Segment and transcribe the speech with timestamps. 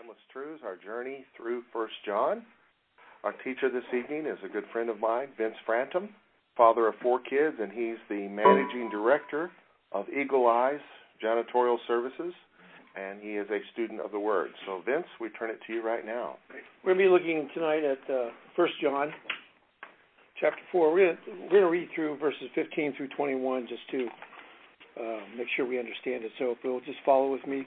[0.00, 2.42] Timeless Truths, our journey through First John.
[3.24, 6.08] Our teacher this evening is a good friend of mine, Vince Frantom,
[6.56, 9.50] father of four kids, and he's the managing director
[9.90, 10.80] of Eagle Eyes
[11.22, 12.32] Janitorial Services,
[12.96, 14.50] and he is a student of the Word.
[14.64, 16.36] So, Vince, we turn it to you right now.
[16.82, 19.12] We're going to be looking tonight at uh, First John,
[20.40, 20.94] chapter four.
[20.94, 21.18] We're
[21.50, 24.06] going to read through verses 15 through 21 just to
[25.02, 26.32] uh, make sure we understand it.
[26.38, 27.66] So, if you'll just follow with me.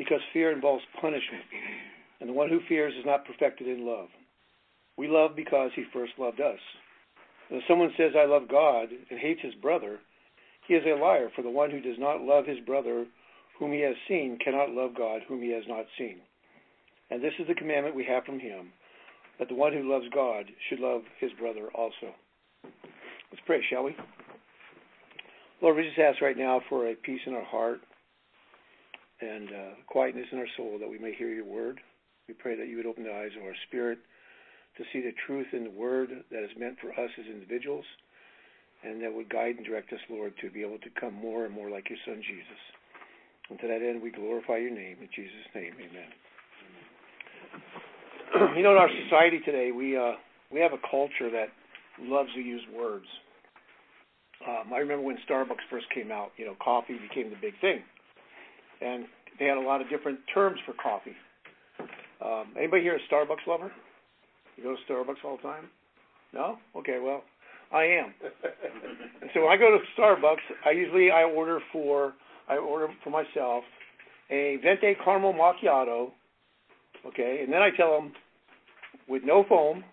[0.00, 1.44] because fear involves punishment,
[2.20, 4.08] and the one who fears is not perfected in love.
[4.96, 6.58] We love because he first loved us.
[7.50, 9.98] And if someone says, I love God, and hates his brother,
[10.66, 13.04] he is a liar, for the one who does not love his brother
[13.58, 16.16] whom he has seen cannot love God whom he has not seen.
[17.10, 18.72] And this is the commandment we have from him,
[19.38, 22.14] that the one who loves God should love his brother also.
[22.64, 23.94] Let's pray, shall we?
[25.60, 27.80] Lord, we just ask right now for a peace in our heart,
[29.20, 31.80] and uh, quietness in our soul that we may hear your word.
[32.28, 33.98] We pray that you would open the eyes of our spirit
[34.78, 37.84] to see the truth in the word that is meant for us as individuals,
[38.82, 41.52] and that would guide and direct us, Lord, to be able to come more and
[41.52, 42.60] more like your Son, Jesus.
[43.50, 44.98] And to that end, we glorify your name.
[45.02, 46.10] In Jesus' name, amen.
[48.56, 50.12] you know, in our society today, we, uh,
[50.52, 51.48] we have a culture that
[52.00, 53.06] loves to use words.
[54.46, 57.82] Um, I remember when Starbucks first came out, you know, coffee became the big thing
[58.80, 59.04] and
[59.38, 61.16] they had a lot of different terms for coffee.
[62.24, 63.72] Um, anybody here a Starbucks lover?
[64.56, 65.64] You go to Starbucks all the time?
[66.34, 66.58] No?
[66.76, 67.22] Okay, well,
[67.72, 68.14] I am.
[69.22, 72.14] and so when I go to Starbucks, I usually I order for
[72.48, 73.64] I order for myself
[74.30, 76.10] a venti caramel macchiato,
[77.06, 78.12] okay, and then I tell them
[79.08, 79.84] with no foam,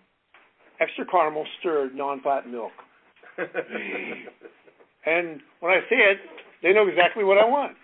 [0.80, 2.72] extra caramel, stirred, non-fat milk.
[5.06, 6.18] and when I say it,
[6.62, 7.76] they know exactly what I want.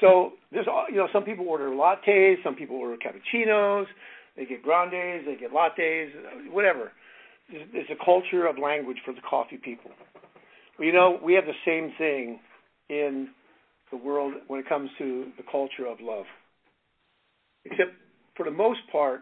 [0.00, 3.86] So there's you know some people order lattes, some people order cappuccinos,
[4.36, 6.08] they get grandes, they get lattes,
[6.50, 6.92] whatever.
[7.48, 9.90] It's a culture of language for the coffee people.
[10.78, 12.40] Well, you know we have the same thing
[12.88, 13.28] in
[13.90, 16.26] the world when it comes to the culture of love.
[17.64, 17.92] Except
[18.36, 19.20] for the most part,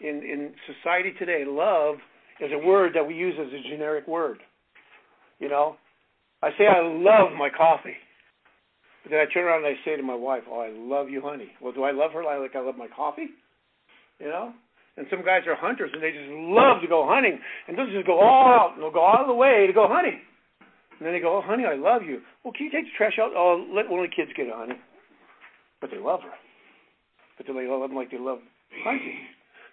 [0.00, 1.96] in in society today, love
[2.40, 4.38] is a word that we use as a generic word.
[5.38, 5.76] You know,
[6.42, 7.96] I say I love my coffee.
[9.08, 11.22] But then I turn around and I say to my wife, "Oh, I love you,
[11.22, 13.32] honey." Well, do I love her like I love my coffee?
[14.20, 14.52] You know.
[14.98, 18.06] And some guys are hunters and they just love to go hunting and they'll just
[18.06, 20.20] go all out and they'll go all the way to go hunting.
[20.98, 23.18] And then they go, "Oh, honey, I love you." Well, can you take the trash
[23.18, 23.32] out?
[23.34, 24.76] Oh, let one of the kids get it, honey.
[25.80, 26.34] But they love her.
[27.38, 28.40] But they love them like they love
[28.84, 29.24] hunting?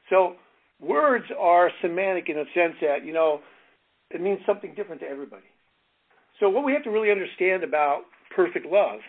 [0.10, 0.38] So
[0.80, 3.42] words are semantic in the sense that you know
[4.12, 5.50] it means something different to everybody.
[6.40, 8.04] So what we have to really understand about
[8.34, 9.02] perfect love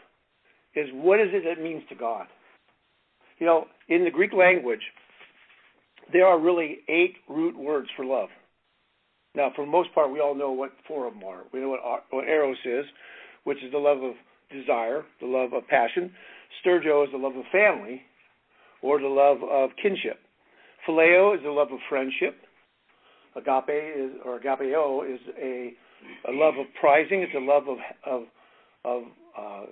[0.76, 2.26] is what is it that means to God?
[3.38, 4.80] You know, in the Greek language,
[6.12, 8.28] there are really eight root words for love.
[9.34, 11.42] Now, for the most part, we all know what four of them are.
[11.52, 12.84] We know what, what eros is,
[13.44, 14.14] which is the love of
[14.50, 16.12] desire, the love of passion.
[16.64, 18.02] Storge is the love of family,
[18.82, 20.18] or the love of kinship.
[20.88, 22.36] Phileo is the love of friendship.
[23.34, 25.72] Agape is, or agapeo is a,
[26.28, 27.20] a love of prizing.
[27.20, 28.22] It's a love of of
[28.84, 29.02] of
[29.38, 29.66] uh,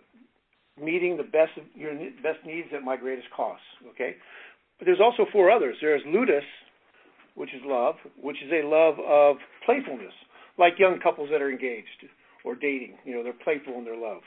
[0.81, 3.63] meeting the best your best needs at my greatest cost.
[3.95, 4.17] Okay,
[4.79, 5.77] but there's also four others.
[5.81, 6.45] There's ludus,
[7.35, 10.15] which is love, which is a love of playfulness,
[10.59, 12.09] like young couples that are engaged
[12.45, 12.95] or dating.
[13.05, 14.23] You know, they're playful in their love.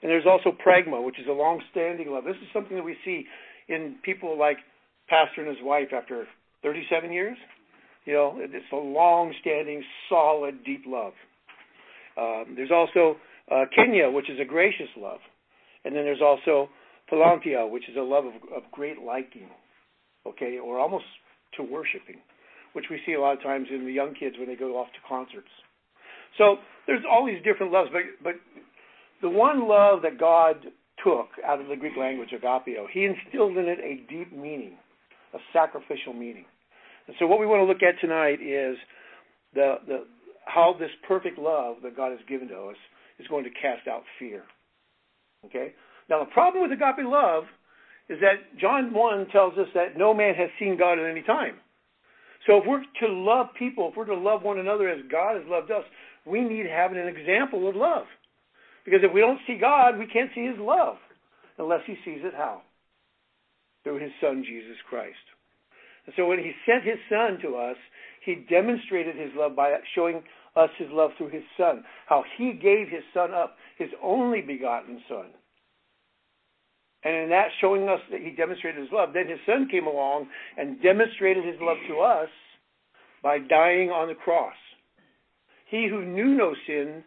[0.00, 2.24] And there's also pragma, which is a long-standing love.
[2.24, 3.24] This is something that we see
[3.68, 4.58] in people like
[5.08, 6.26] pastor and his wife after
[6.62, 7.36] 37 years.
[8.04, 11.12] You know, it's a long-standing, solid, deep love.
[12.16, 13.16] Um, there's also
[13.50, 15.18] uh, Kenya, which is a gracious love.
[15.84, 16.68] And then there's also
[17.08, 19.48] Philanthia, which is a love of, of great liking,
[20.26, 21.04] okay, or almost
[21.56, 22.20] to worshiping,
[22.72, 24.88] which we see a lot of times in the young kids when they go off
[24.88, 25.48] to concerts.
[26.36, 28.34] So there's all these different loves, but but
[29.22, 30.56] the one love that God
[31.02, 34.76] took out of the Greek language, agapeo, he instilled in it a deep meaning,
[35.34, 36.44] a sacrificial meaning.
[37.06, 38.76] And so what we want to look at tonight is
[39.54, 40.04] the the
[40.44, 42.76] how this perfect love that God has given to us
[43.18, 44.44] is going to cast out fear.
[45.46, 45.74] Okay?
[46.08, 47.44] Now, the problem with agape love
[48.08, 51.56] is that John 1 tells us that no man has seen God at any time.
[52.46, 55.44] So if we're to love people, if we're to love one another as God has
[55.46, 55.84] loved us,
[56.24, 58.06] we need to have an example of love.
[58.84, 60.96] Because if we don't see God, we can't see his love
[61.58, 62.62] unless he sees it how?
[63.84, 65.16] Through his son, Jesus Christ.
[66.06, 67.76] And so when he sent his son to us,
[68.24, 70.22] he demonstrated his love by showing
[70.56, 71.84] us his love through his son.
[72.06, 75.26] How he gave his son up, his only begotten son.
[77.04, 80.26] And in that showing us that he demonstrated his love, then his son came along
[80.56, 82.28] and demonstrated his love to us
[83.22, 84.54] by dying on the cross.
[85.70, 87.04] He who knew no sin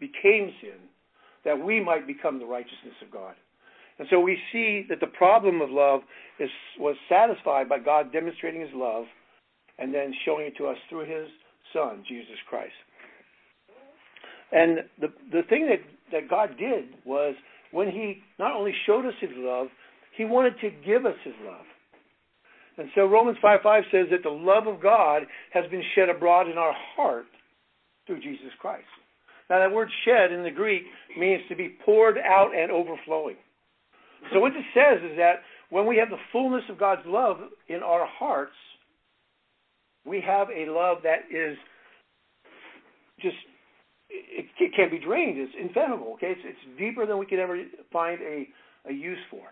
[0.00, 0.78] became sin
[1.44, 3.34] that we might become the righteousness of God.
[3.98, 6.00] And so we see that the problem of love
[6.38, 9.04] is, was satisfied by God demonstrating his love
[9.78, 11.28] and then showing it to us through his
[11.72, 12.72] son, Jesus Christ.
[14.52, 15.80] And the, the thing that,
[16.12, 17.34] that God did was
[17.72, 19.68] when he not only showed us his love,
[20.16, 21.64] he wanted to give us his love.
[22.76, 25.22] And so Romans 5 5 says that the love of God
[25.52, 27.26] has been shed abroad in our heart
[28.06, 28.84] through Jesus Christ.
[29.50, 30.82] Now, that word shed in the Greek
[31.18, 33.36] means to be poured out and overflowing.
[34.32, 37.82] So, what this says is that when we have the fullness of God's love in
[37.82, 38.54] our hearts,
[40.06, 41.56] we have a love that is
[43.20, 43.36] just,
[44.10, 45.38] it, it can't be drained.
[45.38, 46.32] It's infinable, okay?
[46.32, 47.62] It's, it's deeper than we could ever
[47.92, 48.46] find a,
[48.88, 49.42] a use for.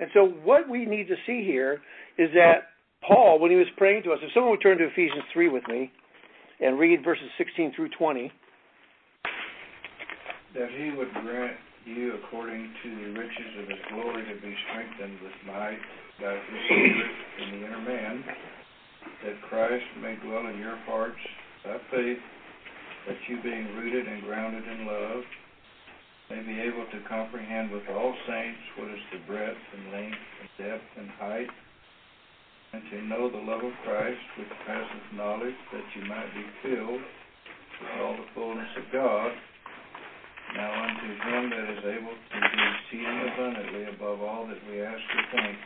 [0.00, 1.82] And so, what we need to see here
[2.18, 2.74] is that
[3.06, 5.64] Paul, when he was praying to us, if someone would turn to Ephesians 3 with
[5.68, 5.90] me
[6.60, 8.32] and read verses 16 through 20
[10.54, 15.18] that he would grant you according to the riches of his glory to be strengthened
[15.22, 15.78] with might
[16.20, 17.10] by his spirit
[17.42, 18.24] in the inner man,
[19.24, 21.20] that Christ may dwell in your hearts
[21.64, 22.18] by faith,
[23.08, 25.24] that you being rooted and grounded in love,
[26.28, 30.48] may be able to comprehend with all saints what is the breadth and length and
[30.60, 31.48] depth and height,
[32.74, 37.00] and to know the love of Christ which passeth knowledge, that you might be filled
[37.00, 39.32] with all the fullness of God.
[40.54, 45.00] Now unto him that is able to do exceeding abundantly above all that we ask
[45.00, 45.56] or think,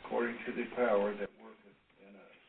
[0.00, 2.40] according to the power that worketh in us.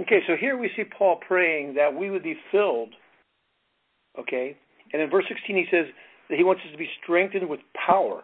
[0.00, 2.90] Okay, so here we see Paul praying that we would be filled.
[4.18, 4.56] Okay?
[4.92, 5.86] And in verse 16 he says
[6.28, 8.22] that he wants us to be strengthened with power,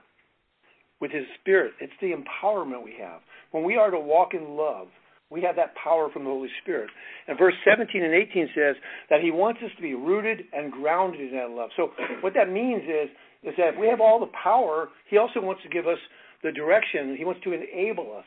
[1.00, 1.72] with his spirit.
[1.80, 3.20] It's the empowerment we have.
[3.50, 4.88] When we are to walk in love,
[5.28, 6.88] we have that power from the Holy Spirit.
[7.26, 8.76] And verse 17 and 18 says
[9.10, 11.70] that he wants us to be rooted and grounded in that love.
[11.76, 11.90] So
[12.20, 13.10] what that means is,
[13.42, 15.98] is that if we have all the power, he also wants to give us
[16.42, 17.16] the direction.
[17.18, 18.24] He wants to enable us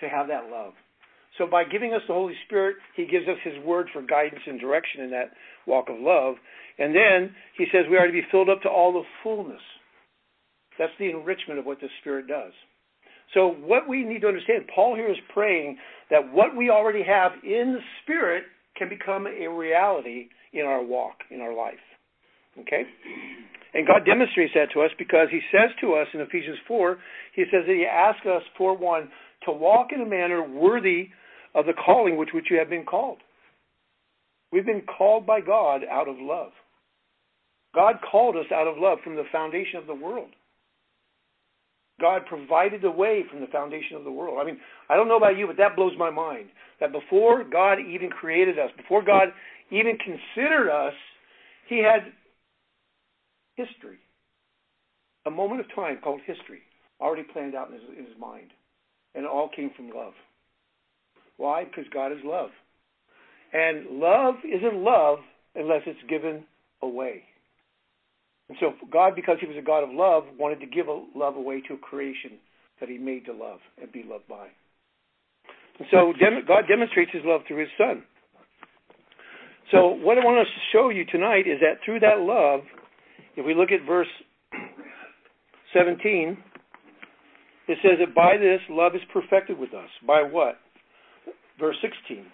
[0.00, 0.74] to have that love.
[1.38, 4.60] So by giving us the Holy Spirit, he gives us his word for guidance and
[4.60, 5.30] direction in that
[5.66, 6.34] walk of love.
[6.78, 9.62] And then he says we are to be filled up to all the fullness.
[10.78, 12.52] That's the enrichment of what the Spirit does.
[13.34, 15.78] So what we need to understand, Paul here is praying
[16.10, 18.44] that what we already have in the Spirit
[18.76, 21.80] can become a reality in our walk, in our life.
[22.58, 22.82] Okay?
[23.74, 26.98] And God demonstrates that to us because He says to us in Ephesians 4,
[27.34, 29.08] He says that He asks us, for one,
[29.46, 31.08] to walk in a manner worthy
[31.54, 33.18] of the calling which which you have been called.
[34.52, 36.52] We've been called by God out of love.
[37.74, 40.28] God called us out of love from the foundation of the world.
[42.00, 44.38] God provided the way from the foundation of the world.
[44.40, 44.58] I mean,
[44.90, 46.48] I don't know about you, but that blows my mind.
[46.80, 49.28] That before God even created us, before God
[49.70, 50.94] even considered us,
[51.68, 52.12] He had
[53.56, 53.98] history,
[55.26, 56.60] a moment of time called history,
[57.00, 58.50] already planned out in His, in his mind.
[59.14, 60.14] And it all came from love.
[61.36, 61.64] Why?
[61.64, 62.50] Because God is love.
[63.52, 65.18] And love isn't love
[65.54, 66.44] unless it's given
[66.80, 67.22] away.
[68.48, 71.36] And so God, because he was a God of love, wanted to give a love
[71.36, 72.32] away to a creation
[72.80, 74.48] that he made to love and be loved by.
[75.78, 76.12] And so
[76.46, 78.02] God demonstrates his love through his son.
[79.70, 82.60] So what I want us to show you tonight is that through that love,
[83.36, 84.08] if we look at verse
[85.72, 86.36] 17,
[87.68, 89.88] it says that by this love is perfected with us.
[90.06, 90.58] By what?
[91.62, 92.26] Verse 16.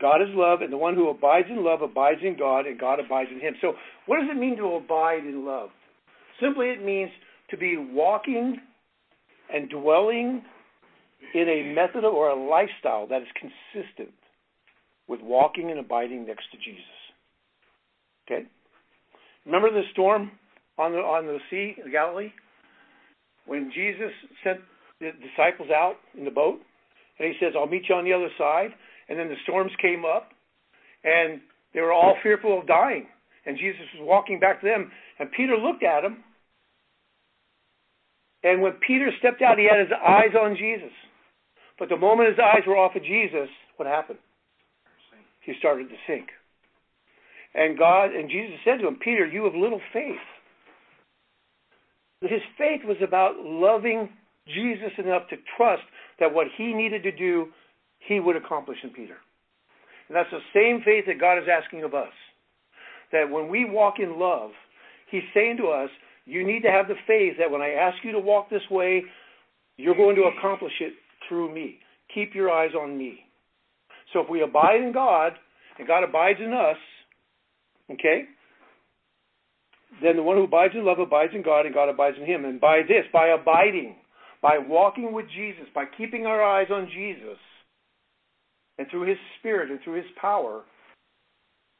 [0.00, 2.98] God is love, and the one who abides in love abides in God, and God
[2.98, 3.54] abides in him.
[3.60, 3.74] So,
[4.06, 5.68] what does it mean to abide in love?
[6.40, 7.10] Simply, it means
[7.50, 8.56] to be walking
[9.52, 10.42] and dwelling
[11.34, 14.14] in a method or a lifestyle that is consistent
[15.08, 16.82] with walking and abiding next to Jesus.
[18.26, 18.46] Okay?
[19.44, 20.30] Remember the storm
[20.78, 22.32] on the on the sea in Galilee?
[23.46, 24.10] When Jesus
[24.42, 24.60] sent
[25.00, 26.60] the disciples out in the boat,
[27.18, 28.70] and he says, I'll meet you on the other side
[29.08, 30.30] and then the storms came up,
[31.02, 31.40] and
[31.72, 33.06] they were all fearful of dying.
[33.46, 36.24] And Jesus was walking back to them, and Peter looked at him,
[38.42, 40.92] And when Peter stepped out, he had his eyes on Jesus.
[41.78, 44.18] But the moment his eyes were off of Jesus, what happened?
[45.44, 46.28] He started to sink.
[47.54, 50.24] And God and Jesus said to him, Peter, you have little faith.
[52.22, 54.08] His faith was about loving
[54.46, 55.82] Jesus enough to trust
[56.20, 57.48] that what he needed to do,
[57.98, 59.16] he would accomplish in Peter.
[60.08, 62.12] And that's the same faith that God is asking of us.
[63.12, 64.50] That when we walk in love,
[65.10, 65.90] he's saying to us,
[66.26, 69.04] you need to have the faith that when I ask you to walk this way,
[69.76, 70.94] you're going to accomplish it
[71.28, 71.78] through me.
[72.14, 73.20] Keep your eyes on me.
[74.12, 75.32] So if we abide in God
[75.78, 76.76] and God abides in us,
[77.90, 78.24] okay,
[80.02, 82.44] then the one who abides in love abides in God and God abides in him.
[82.44, 83.96] And by this, by abiding,
[84.44, 87.38] by walking with Jesus, by keeping our eyes on Jesus,
[88.76, 90.64] and through his spirit and through his power,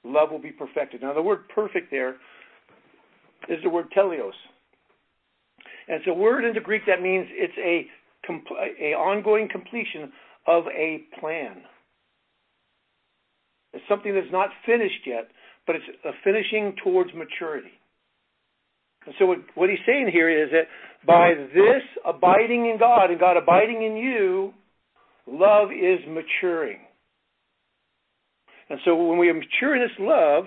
[0.02, 1.02] love will be perfected.
[1.02, 2.16] Now, the word perfect there
[3.50, 4.32] is the word teleos.
[5.88, 7.86] And it's a word in the Greek that means it's a,
[8.82, 10.10] a ongoing completion
[10.46, 11.56] of a plan.
[13.74, 15.28] It's something that's not finished yet,
[15.66, 17.72] but it's a finishing towards maturity.
[19.06, 20.68] And so what, what he's saying here is that
[21.06, 24.52] by this abiding in God and God abiding in you,
[25.26, 26.78] love is maturing.
[28.70, 30.44] And so when we mature in this love,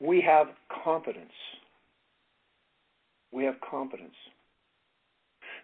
[0.00, 0.48] we have
[0.84, 1.32] confidence.
[3.32, 4.14] We have confidence.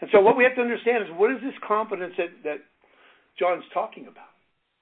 [0.00, 2.56] And so what we have to understand is what is this confidence that, that
[3.38, 4.24] John's talking about?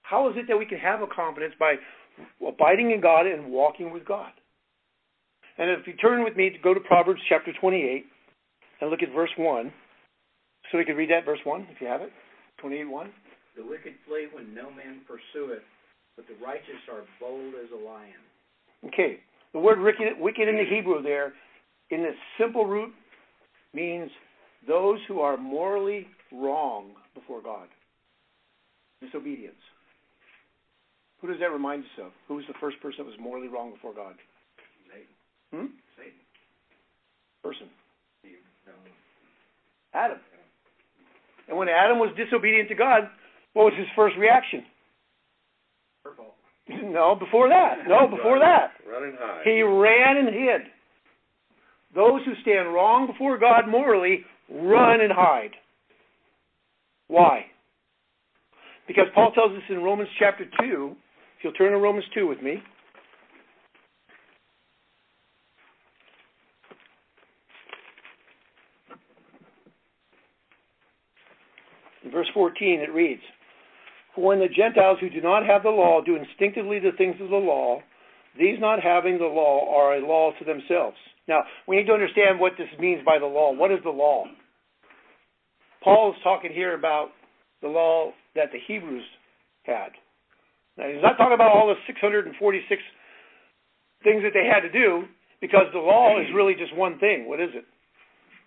[0.03, 1.75] How is it that we can have a confidence by
[2.47, 4.31] abiding in God and walking with God?
[5.59, 8.07] And if you turn with me to go to Proverbs chapter 28
[8.81, 9.73] and look at verse 1,
[10.71, 12.11] so we can read that verse 1 if you have it.
[12.61, 13.11] 28 1.
[13.57, 15.63] The wicked flee when no man pursueth,
[16.17, 18.23] but the righteous are bold as a lion.
[18.87, 19.19] Okay.
[19.53, 21.33] The word wicked, wicked in the Hebrew there,
[21.91, 22.93] in the simple root,
[23.75, 24.11] means
[24.67, 27.67] those who are morally wrong before God.
[29.01, 29.57] Disobedience.
[31.21, 32.13] Who does that remind us of?
[32.29, 34.15] Who was the first person that was morally wrong before God?
[35.51, 35.67] Satan.
[35.67, 35.73] Hmm?
[35.97, 36.21] Satan.
[37.43, 37.67] Person.
[38.25, 38.45] Eve.
[38.67, 38.73] No.
[39.99, 40.19] Adam.
[41.49, 43.09] And when Adam was disobedient to God,
[43.55, 44.65] what was his first reaction?
[46.05, 46.35] Fault.
[46.85, 47.89] No, before that.
[47.89, 48.73] No, before that.
[48.87, 49.41] Running high.
[49.45, 50.69] He ran and hid.
[51.95, 55.53] Those who stand wrong before God morally run and hide.
[57.09, 57.47] Why?
[58.87, 60.93] Because Paul tells us in Romans chapter 2,
[61.39, 62.63] if you'll turn to Romans 2 with me.
[72.05, 73.23] In verse 14, it reads,
[74.15, 77.31] For when the Gentiles who do not have the law do instinctively the things of
[77.31, 77.81] the law,
[78.39, 80.97] these not having the law are a law to themselves.
[81.27, 83.53] Now, we need to understand what this means by the law.
[83.53, 84.25] What is the law?
[85.83, 87.09] Paul is talking here about
[87.63, 89.05] the law that the Hebrews
[89.65, 89.91] had.
[90.77, 92.83] Now, he's not talking about all the 646
[94.05, 95.05] things that they had to do,
[95.41, 97.29] because the law is really just one thing.
[97.29, 97.65] What is it?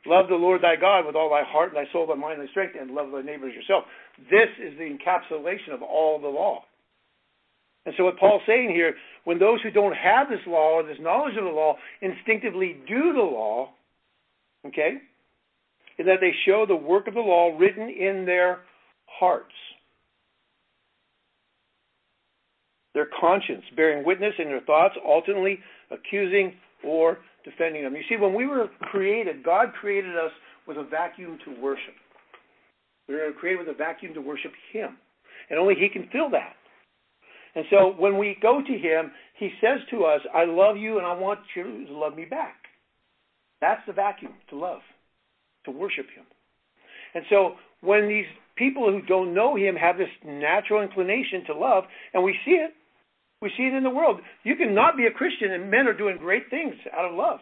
[0.05, 2.47] Love the Lord thy God with all thy heart, and thy soul, thy mind, thy
[2.47, 3.83] strength, and love thy neighbor as yourself.
[4.31, 6.63] This is the encapsulation of all the law.
[7.85, 10.97] And so what Paul's saying here, when those who don't have this law or this
[10.99, 13.69] knowledge of the law instinctively do the law,
[14.67, 14.97] okay,
[15.97, 18.61] is that they show the work of the law written in their
[19.05, 19.53] hearts.
[22.93, 25.59] Their conscience bearing witness in their thoughts, ultimately
[25.91, 26.53] accusing
[26.83, 27.95] or defending them.
[27.95, 30.31] You see, when we were created, God created us
[30.67, 31.95] with a vacuum to worship.
[33.07, 34.97] We were created with a vacuum to worship Him.
[35.49, 36.55] And only He can fill that.
[37.55, 41.05] And so when we go to Him, He says to us, I love you and
[41.05, 42.55] I want you to love me back.
[43.59, 44.81] That's the vacuum to love,
[45.65, 46.25] to worship Him.
[47.13, 51.83] And so when these people who don't know Him have this natural inclination to love,
[52.13, 52.73] and we see it,
[53.41, 54.19] we see it in the world.
[54.43, 57.39] You cannot be a Christian and men are doing great things out of love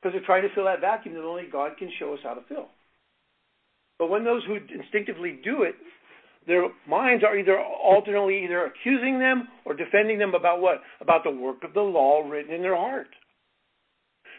[0.00, 2.42] because they're trying to fill that vacuum that only God can show us how to
[2.48, 2.68] fill.
[3.98, 5.74] But when those who instinctively do it,
[6.46, 10.82] their minds are either alternately either accusing them or defending them about what?
[11.00, 13.08] About the work of the law written in their heart.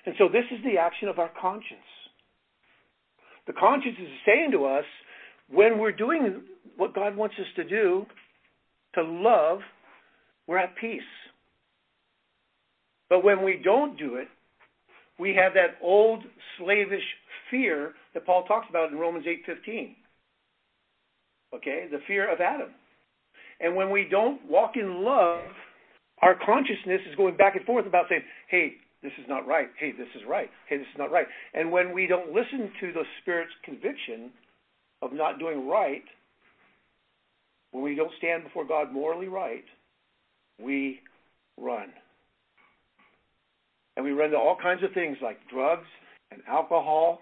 [0.05, 1.81] And so this is the action of our conscience.
[3.45, 4.85] The conscience is saying to us,
[5.49, 6.43] when we're doing
[6.77, 8.05] what God wants us to do,
[8.95, 9.59] to love,
[10.47, 11.01] we're at peace.
[13.09, 14.27] But when we don't do it,
[15.19, 16.23] we have that old
[16.57, 17.03] slavish
[17.49, 19.95] fear that Paul talks about in Romans 8:15.
[21.53, 22.73] Okay, the fear of Adam.
[23.59, 25.41] And when we don't walk in love,
[26.21, 29.69] our consciousness is going back and forth about saying, "Hey, this is not right.
[29.77, 30.49] Hey, this is right.
[30.67, 31.27] Hey, this is not right.
[31.53, 34.31] And when we don't listen to the Spirit's conviction
[35.01, 36.03] of not doing right,
[37.71, 39.65] when we don't stand before God morally right,
[40.61, 40.99] we
[41.57, 41.87] run.
[43.95, 45.87] And we run to all kinds of things like drugs
[46.31, 47.19] and alcohol.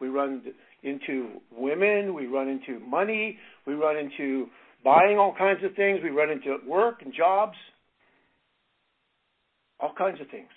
[0.00, 0.42] We run
[0.82, 2.14] into women.
[2.14, 3.38] We run into money.
[3.66, 4.46] We run into
[4.84, 6.00] buying all kinds of things.
[6.02, 7.56] We run into work and jobs.
[9.80, 10.48] All kinds of things.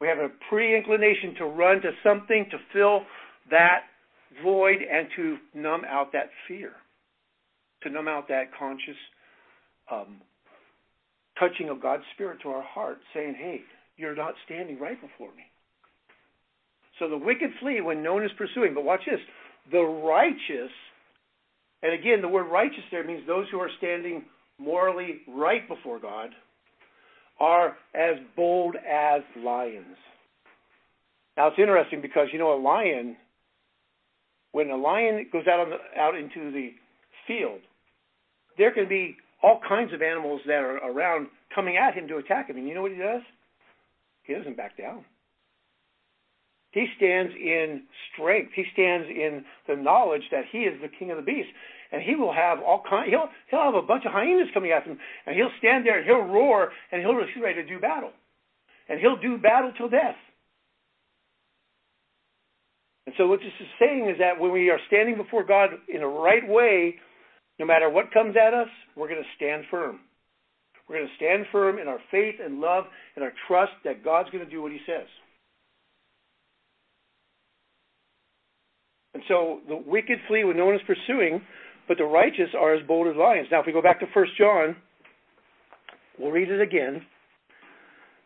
[0.00, 3.02] We have a pre inclination to run to something to fill
[3.50, 3.82] that
[4.42, 6.72] void and to numb out that fear,
[7.82, 8.96] to numb out that conscious
[9.90, 10.20] um,
[11.42, 13.60] touching of God's Spirit to our heart, saying, hey,
[13.96, 15.42] you're not standing right before me.
[16.98, 18.74] So the wicked flee when no one is pursuing.
[18.74, 19.18] But watch this
[19.72, 20.70] the righteous,
[21.82, 24.24] and again, the word righteous there means those who are standing
[24.58, 26.30] morally right before God,
[27.40, 29.96] are as bold as lions.
[31.36, 33.16] Now it's interesting because you know a lion,
[34.52, 36.70] when a lion goes out the, out into the
[37.26, 37.60] field,
[38.58, 42.48] there can be all kinds of animals that are around coming at him to attack
[42.48, 42.56] him.
[42.56, 43.22] And you know what he does?
[44.22, 45.04] He doesn't back down.
[46.70, 47.82] He stands in
[48.12, 48.52] strength.
[48.54, 51.52] He stands in the knowledge that he is the king of the beasts,
[51.92, 53.10] and he will have all kind.
[53.10, 56.06] He'll he'll have a bunch of hyenas coming at him, and he'll stand there and
[56.06, 58.12] he'll roar and he'll be ready to do battle,
[58.88, 60.16] and he'll do battle till death.
[63.04, 66.02] And so what this is saying is that when we are standing before God in
[66.02, 66.94] a right way,
[67.58, 70.00] no matter what comes at us, we're going to stand firm.
[70.88, 72.84] We're going to stand firm in our faith and love
[73.16, 75.06] and our trust that God's going to do what He says.
[79.14, 81.42] And so the wicked flee when no one is pursuing,
[81.86, 83.48] but the righteous are as bold as lions.
[83.50, 84.76] Now, if we go back to 1 John,
[86.18, 87.02] we'll read it again.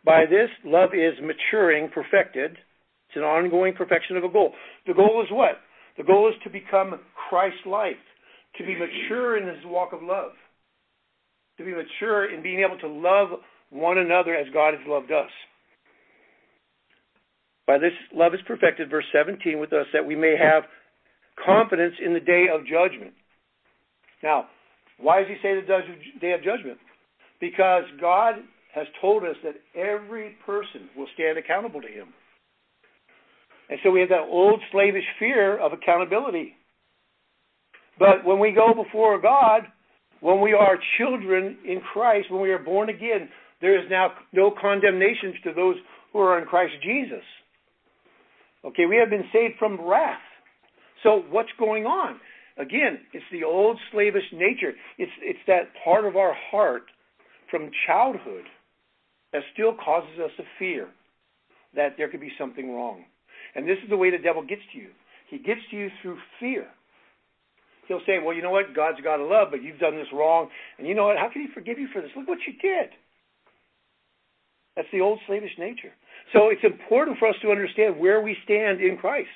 [0.05, 2.53] By this, love is maturing, perfected.
[2.53, 4.53] It's an ongoing perfection of a goal.
[4.87, 5.57] The goal is what?
[5.99, 7.97] The goal is to become Christ-like,
[8.59, 10.33] to be mature in this walk of love,
[11.59, 15.31] to be mature in being able to love one another as God has loved us.
[17.67, 20.65] By this love is perfected, verse 17, with us, that we may have
[21.45, 23.13] confidence in the day of judgment.
[24.23, 24.47] Now,
[24.99, 25.67] why does he say the
[26.21, 26.79] day of judgment?
[27.41, 28.37] Because God
[28.75, 32.09] has told us that every person will stand accountable to him.
[33.69, 36.55] And so we have that old slavish fear of accountability.
[37.99, 39.63] But when we go before God,
[40.21, 43.29] when we are children in Christ, when we are born again,
[43.61, 45.77] there is now no condemnation to those
[46.13, 47.25] who are in Christ Jesus.
[48.65, 50.21] Okay, we have been saved from wrath.
[51.03, 52.19] So what's going on?
[52.59, 54.73] Again, it's the old slavish nature.
[54.99, 56.85] It's it's that part of our heart
[57.51, 58.45] from childhood
[59.33, 60.89] that still causes us to fear
[61.75, 63.05] that there could be something wrong.
[63.55, 64.89] And this is the way the devil gets to you.
[65.31, 66.67] He gets to you through fear.
[67.89, 68.75] He'll say, Well, you know what?
[68.75, 70.49] God's got to love, but you've done this wrong.
[70.79, 71.17] And you know what?
[71.17, 72.11] How can he forgive you for this?
[72.17, 72.91] Look what you did.
[74.75, 75.93] That's the old slavish nature.
[76.33, 79.29] So it's important for us to understand where we stand in Christ.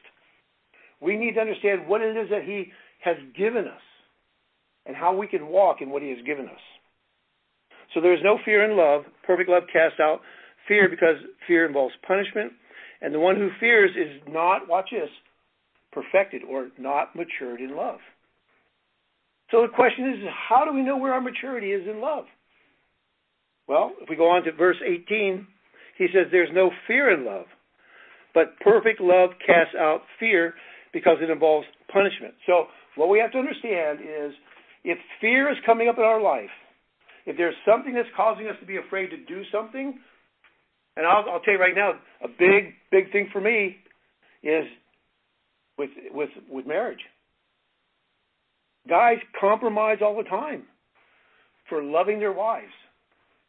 [1.01, 3.81] We need to understand what it is that He has given us
[4.85, 6.61] and how we can walk in what He has given us.
[7.95, 9.03] So there is no fear in love.
[9.27, 10.21] Perfect love casts out
[10.69, 12.53] fear because fear involves punishment.
[13.03, 15.09] And the one who fears is not, watch this,
[15.93, 17.99] perfected or not matured in love.
[19.51, 22.25] So the question is, how do we know where our maturity is in love?
[23.67, 25.47] Well, if we go on to verse 18,
[25.99, 27.47] he says, There's no fear in love,
[28.35, 30.55] but perfect love casts out fear
[30.93, 32.35] because it involves punishment.
[32.47, 32.65] So,
[32.97, 34.33] what we have to understand is
[34.85, 36.51] if fear is coming up in our life,
[37.27, 39.99] if there's something that's causing us to be afraid to do something,
[40.97, 41.93] and I'll, I'll tell you right now,
[42.25, 43.77] a big, big thing for me
[44.43, 44.65] is
[45.79, 47.01] with with with marriage.
[48.88, 50.64] Guys compromise all the time
[51.69, 52.73] for loving their wives.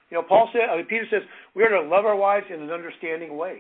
[0.10, 1.22] You know, Paul said, I mean, Peter says,
[1.56, 3.60] we are to love our wives in an understanding way.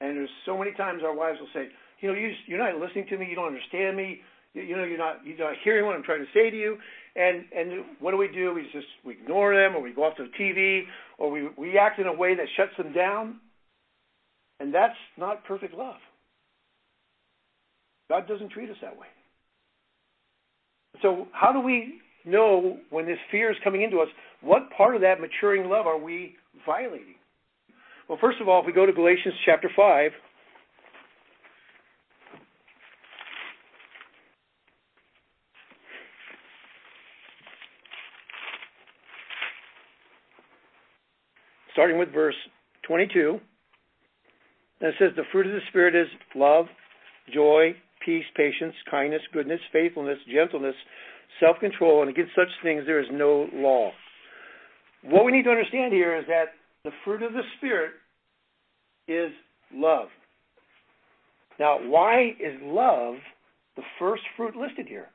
[0.00, 1.68] And there's so many times our wives will say,
[2.00, 4.20] you know, you just, you're not listening to me, you don't understand me,
[4.52, 6.76] you, you know, you're not you're not hearing what I'm trying to say to you.
[7.16, 8.54] And and what do we do?
[8.54, 10.82] We just we ignore them, or we go off to the TV,
[11.18, 13.40] or we react in a way that shuts them down.
[14.60, 15.96] And that's not perfect love.
[18.08, 19.06] God doesn't treat us that way.
[21.02, 24.08] So how do we know when this fear is coming into us,
[24.40, 27.16] what part of that maturing love are we violating?
[28.08, 30.10] Well, first of all, if we go to Galatians chapter 5,
[41.74, 42.36] starting with verse
[42.86, 43.40] 22.
[44.80, 46.66] And it says the fruit of the Spirit is love,
[47.32, 50.74] joy, peace, patience, kindness, goodness, faithfulness, gentleness,
[51.40, 53.90] self control, and against such things there is no law.
[55.02, 57.92] What we need to understand here is that the fruit of the Spirit
[59.08, 59.32] is
[59.74, 60.08] love.
[61.58, 63.16] Now, why is love
[63.76, 65.08] the first fruit listed here?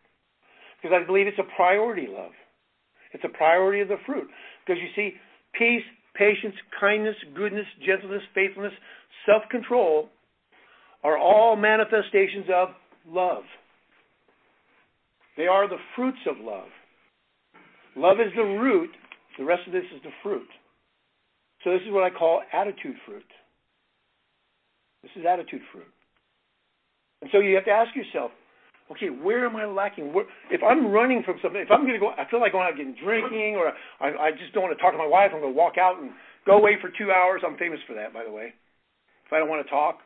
[0.82, 2.32] Because I believe it's a priority love.
[3.14, 4.28] It's a priority of the fruit.
[4.66, 5.16] Because you see,
[5.58, 5.84] peace,
[6.16, 8.74] patience, kindness, goodness, gentleness, faithfulness,
[9.26, 10.10] self control
[11.04, 12.70] are all manifestations of
[13.08, 13.44] love.
[15.38, 16.68] They are the fruits of love.
[17.96, 18.90] Love is the root,
[19.38, 20.48] the rest of this is the fruit.
[21.64, 23.26] So, this is what I call attitude fruit.
[25.04, 25.88] This is attitude fruit.
[27.22, 28.32] And so you have to ask yourself,
[28.92, 30.14] okay, where am I lacking?
[30.14, 32.68] Where, if I'm running from something, if I'm going to go, I feel like going
[32.68, 35.42] out getting drinking, or I, I just don't want to talk to my wife, I'm
[35.42, 36.12] going to walk out and
[36.46, 37.42] go away for two hours.
[37.46, 38.54] I'm famous for that, by the way.
[39.28, 40.00] If I don't want to talk,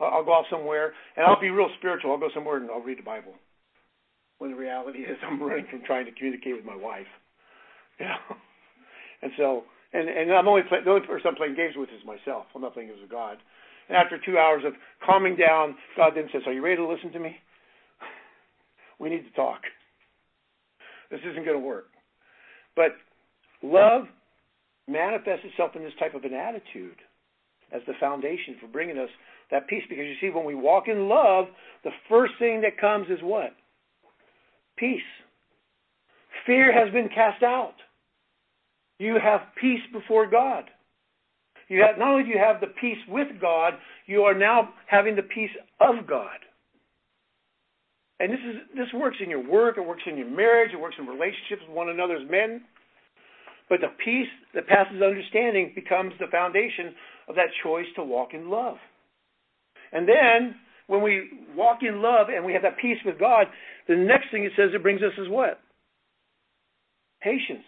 [0.00, 2.12] I'll, go off somewhere, and I'll be real spiritual.
[2.12, 3.34] I'll go somewhere and I'll read the Bible.
[4.38, 7.10] When the reality is, I'm running from trying to communicate with my wife.
[7.98, 8.06] You
[9.22, 12.06] and so, and and I'm only play, the only person I'm playing games with is
[12.06, 12.46] myself.
[12.54, 13.38] I'm not playing games with God.
[13.88, 17.10] And after two hours of calming down, God then says, "Are you ready to listen
[17.12, 17.36] to me?"
[19.00, 19.62] We need to talk.
[21.10, 21.86] This isn't going to work.
[22.76, 22.92] But
[23.62, 24.06] love
[24.86, 26.96] manifests itself in this type of an attitude
[27.72, 29.10] as the foundation for bringing us
[29.50, 29.82] that peace.
[29.88, 31.46] Because you see, when we walk in love,
[31.84, 33.50] the first thing that comes is what?
[34.76, 35.00] Peace.
[36.46, 37.74] Fear has been cast out.
[38.98, 40.64] You have peace before God.
[41.68, 43.74] You have not only do you have the peace with God,
[44.06, 46.38] you are now having the peace of God.
[48.20, 50.96] And this is this works in your work, it works in your marriage, it works
[50.98, 52.62] in relationships with one another as men.
[53.68, 56.94] But the peace that passes understanding becomes the foundation
[57.28, 58.76] of that choice to walk in love.
[59.92, 60.54] And then
[60.86, 63.46] when we walk in love and we have that peace with God,
[63.88, 65.60] the next thing it says it brings us is what?
[67.20, 67.66] Patience.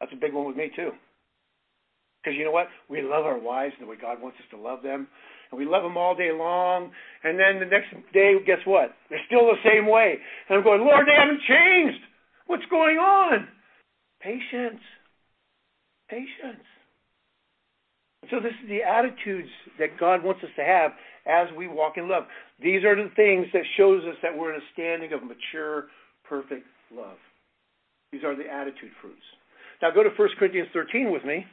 [0.00, 0.90] That's a big one with me too.
[2.22, 2.68] Because you know what?
[2.88, 5.08] We love our wives the way God wants us to love them
[5.52, 6.90] and we love them all day long.
[7.22, 8.90] And then the next day, guess what?
[9.10, 10.16] They're still the same way.
[10.48, 12.02] And I'm going, Lord, they haven't changed.
[12.46, 13.46] What's going on?
[14.20, 14.80] Patience.
[16.08, 16.64] Patience.
[18.30, 20.92] So this is the attitudes that God wants us to have
[21.26, 22.24] as we walk in love.
[22.62, 25.86] These are the things that shows us that we're in a standing of mature,
[26.28, 27.18] perfect love.
[28.12, 29.22] These are the attitude fruits.
[29.80, 31.44] Now go to 1 Corinthians 13 with me.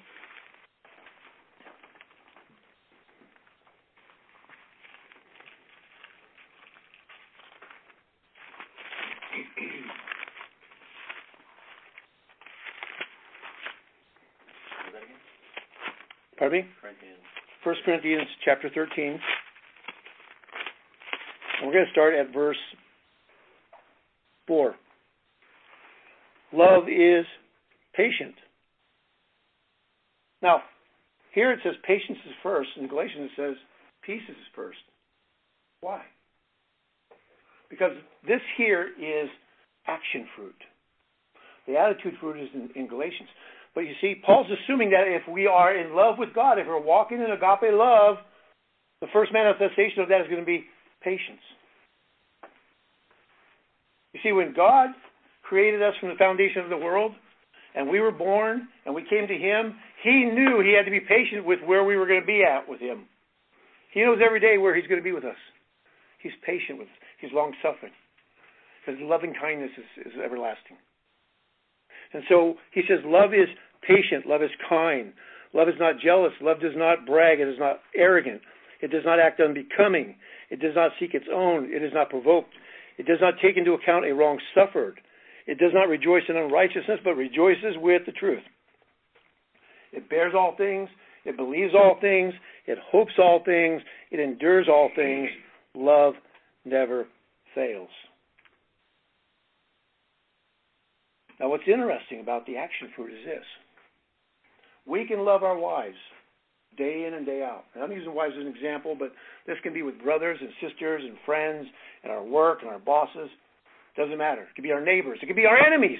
[16.50, 16.68] Pardon?
[16.82, 17.20] Corinthians.
[17.64, 19.06] 1 Corinthians chapter 13.
[19.06, 19.20] And
[21.64, 22.58] we're going to start at verse
[24.48, 24.74] 4.
[26.52, 27.26] Love is
[27.94, 28.34] patient.
[30.42, 30.64] Now,
[31.36, 32.70] here it says patience is first.
[32.78, 33.56] In Galatians it says
[34.02, 34.80] peace is first.
[35.82, 36.02] Why?
[37.70, 37.92] Because
[38.26, 39.30] this here is
[39.86, 40.56] action fruit.
[41.68, 43.30] The attitude fruit is in, in Galatians.
[43.76, 46.82] But you see, Paul's assuming that if we are in love with God, if we're
[46.82, 48.18] walking in agape love,
[49.02, 50.66] the first manifestation of that is going to be
[51.02, 51.42] patience.
[54.14, 54.90] You see, when God
[55.44, 57.14] created us from the foundation of the world,
[57.76, 61.00] and we were born, and we came to Him, He knew He had to be
[61.00, 63.06] patient with where we were going to be at with Him.
[63.94, 65.38] He knows every day where He's going to be with us.
[66.22, 66.94] He's patient with us.
[67.22, 67.94] He's long suffering.
[68.86, 70.78] His loving kindness is, is everlasting.
[72.14, 73.48] And so he says, love is
[73.82, 75.14] patient, love is kind,
[75.54, 78.42] love is not jealous, love does not brag, it is not arrogant,
[78.82, 80.16] it does not act unbecoming,
[80.50, 82.54] it does not seek its own, it is not provoked,
[82.98, 85.00] it does not take into account a wrong suffered,
[85.48, 88.44] it does not rejoice in unrighteousness, but rejoices with the truth.
[89.92, 90.90] It bears all things,
[91.26, 92.34] it believes all things,
[92.66, 95.30] it hopes all things, it endures all things.
[95.76, 96.14] Love
[96.66, 97.08] never
[97.56, 97.90] fails.
[101.40, 103.46] Now, what's interesting about the action fruit is this
[104.86, 105.98] we can love our wives
[106.78, 107.66] day in and day out.
[107.74, 109.12] And I'm using wives as an example, but
[109.48, 111.68] this can be with brothers and sisters and friends
[112.04, 113.30] and our work and our bosses.
[113.98, 114.44] Doesn't matter.
[114.44, 116.00] It could be our neighbors, it could be our enemies.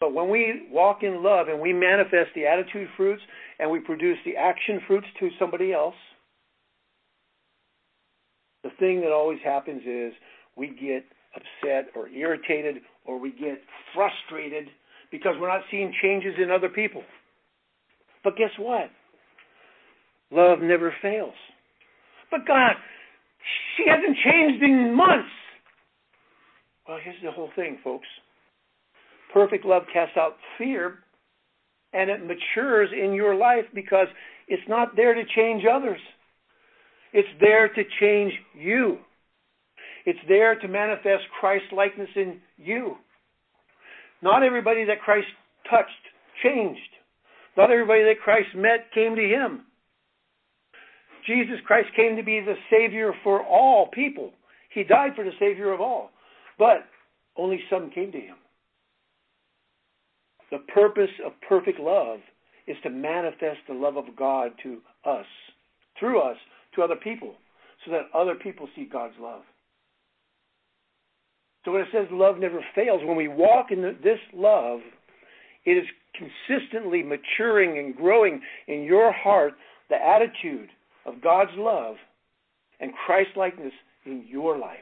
[0.00, 3.20] But when we walk in love and we manifest the attitude fruits
[3.58, 5.94] and we produce the action fruits to somebody else,
[8.62, 10.14] the thing that always happens is
[10.56, 11.04] we get
[11.34, 13.60] upset or irritated or we get
[13.94, 14.68] frustrated
[15.10, 17.02] because we're not seeing changes in other people.
[18.22, 18.90] But guess what?
[20.30, 21.34] Love never fails.
[22.30, 22.72] But God,
[23.76, 25.28] she hasn't changed in months.
[26.86, 28.06] Well, here's the whole thing, folks.
[29.32, 30.98] Perfect love casts out fear,
[31.92, 34.06] and it matures in your life because
[34.48, 36.00] it's not there to change others.
[37.12, 38.98] It's there to change you.
[40.06, 42.96] It's there to manifest Christ likeness in you.
[44.22, 45.26] Not everybody that Christ
[45.68, 45.90] touched
[46.42, 46.80] changed.
[47.56, 49.62] Not everybody that Christ met came to him.
[51.26, 54.32] Jesus Christ came to be the Savior for all people.
[54.72, 56.10] He died for the Savior of all.
[56.58, 56.86] But
[57.36, 58.36] only some came to him.
[60.50, 62.18] The purpose of perfect love
[62.66, 65.26] is to manifest the love of God to us,
[65.98, 66.36] through us,
[66.74, 67.34] to other people,
[67.84, 69.42] so that other people see God's love.
[71.64, 74.80] So when it says love never fails, when we walk in this love,
[75.64, 79.52] it is consistently maturing and growing in your heart
[79.88, 80.68] the attitude
[81.06, 81.96] of God's love
[82.80, 83.72] and Christ likeness
[84.06, 84.78] in your life.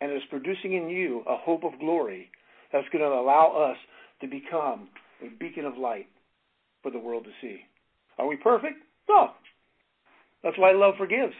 [0.00, 2.30] And it is producing in you a hope of glory
[2.72, 3.76] that's going to allow us
[4.22, 4.88] to become
[5.22, 6.06] a beacon of light
[6.82, 7.60] for the world to see.
[8.18, 8.76] Are we perfect?
[9.08, 9.30] No.
[10.42, 11.34] That's why love forgives.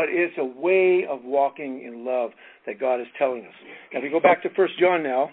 [0.00, 2.30] But it's a way of walking in love
[2.64, 3.52] that God is telling us.
[3.92, 5.28] Now, if we go back to 1 John now,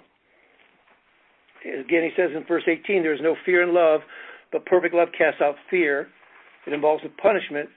[1.64, 4.02] again, he says in verse 18, there is no fear in love,
[4.52, 6.10] but perfect love casts out fear.
[6.66, 7.70] It involves a punishment,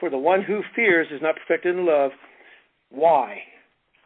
[0.00, 2.12] for the one who fears is not perfected in love.
[2.88, 3.40] Why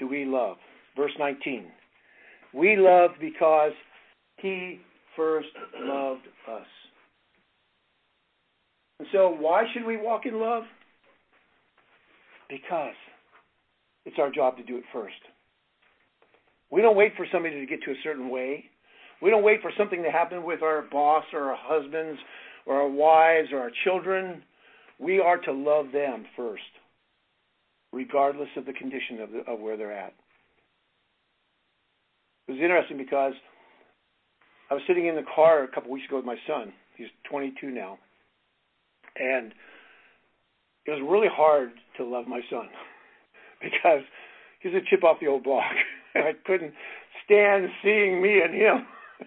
[0.00, 0.57] do we love?
[0.96, 1.66] Verse 19.
[2.52, 3.70] We love because
[4.38, 4.81] he
[5.14, 5.46] first
[5.78, 6.66] loved us.
[8.98, 10.64] And so, why should we walk in love?
[12.52, 12.94] Because
[14.04, 15.14] it's our job to do it first.
[16.70, 18.66] We don't wait for somebody to get to a certain way.
[19.22, 22.20] We don't wait for something to happen with our boss or our husbands
[22.66, 24.42] or our wives or our children.
[24.98, 26.62] We are to love them first,
[27.90, 30.12] regardless of the condition of, the, of where they're at.
[32.48, 33.32] It was interesting because
[34.70, 36.72] I was sitting in the car a couple weeks ago with my son.
[36.98, 37.98] He's 22 now.
[39.16, 39.54] And
[40.87, 42.68] it was really hard to love my son
[43.62, 44.03] because
[44.61, 45.73] he's a chip off the old block.
[46.14, 46.73] and I couldn't
[47.25, 48.87] stand seeing me and him.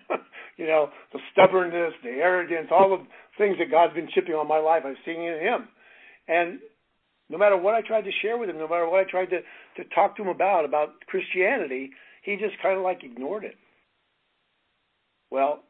[0.58, 3.04] you know, the stubbornness, the arrogance, all the
[3.38, 5.68] things that God's been chipping on my life, I've seen in him.
[6.28, 6.60] And
[7.30, 9.40] no matter what I tried to share with him, no matter what I tried to,
[9.40, 11.92] to talk to him about, about Christianity,
[12.24, 13.56] he just kind of like ignored it.
[15.32, 15.64] Well,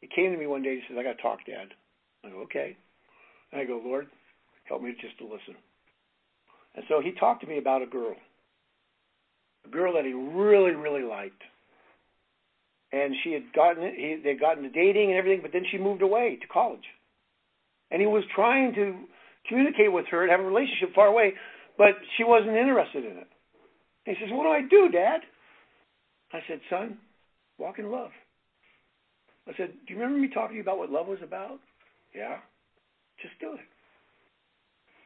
[0.00, 0.76] he came to me one day.
[0.76, 1.68] He says, "I got to talk, Dad."
[2.24, 2.76] I go, "Okay."
[3.52, 4.08] And I go, "Lord,
[4.64, 5.56] help me just to listen."
[6.74, 8.16] And so he talked to me about a girl,
[9.64, 11.42] a girl that he really, really liked,
[12.92, 16.02] and she had gotten he, they'd gotten to dating and everything, but then she moved
[16.02, 16.86] away to college,
[17.90, 18.98] and he was trying to
[19.48, 21.34] communicate with her and have a relationship far away,
[21.76, 23.28] but she wasn't interested in it.
[24.04, 25.20] He says, "What do I do, Dad?"
[26.34, 26.98] I said, son,
[27.58, 28.10] walk in love.
[29.46, 31.60] I said, do you remember me talking to you about what love was about?
[32.12, 32.38] Yeah.
[33.22, 33.60] Just do it.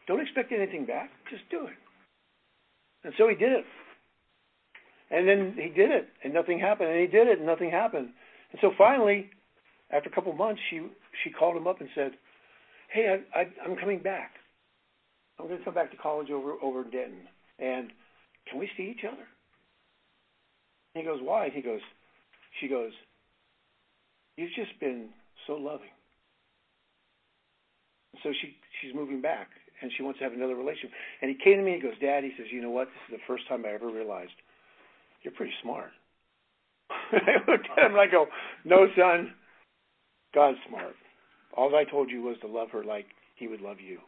[0.08, 1.10] Don't expect anything back.
[1.30, 1.76] Just do it.
[3.04, 3.64] And so he did it.
[5.10, 6.90] And then he did it, and nothing happened.
[6.90, 8.08] And he did it, and nothing happened.
[8.50, 9.30] And so finally,
[9.90, 10.80] after a couple months, she
[11.22, 12.12] she called him up and said,
[12.92, 14.32] "Hey, I, I, I'm coming back.
[15.38, 17.90] I'm going to come back to college over over in Denton, and
[18.50, 19.24] can we see each other?"
[20.98, 21.50] He goes, Why?
[21.52, 21.80] He goes,
[22.60, 22.92] She goes,
[24.36, 25.08] You've just been
[25.46, 25.94] so loving.
[28.22, 29.48] So she she's moving back
[29.82, 30.90] and she wants to have another relationship.
[31.22, 32.88] And he came to me and he goes, Dad, he says, you know what?
[32.88, 34.32] This is the first time I ever realized
[35.22, 35.90] you're pretty smart.
[36.90, 38.26] I looked at him and I go,
[38.64, 39.32] No, son,
[40.34, 40.94] God's smart.
[41.56, 43.98] All I told you was to love her like he would love you.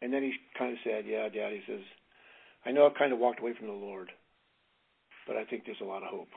[0.00, 1.80] And then he kind of said, Yeah, Dad, he says,
[2.66, 4.10] I know I've kind of walked away from the Lord
[5.26, 6.28] but I think there's a lot of hope.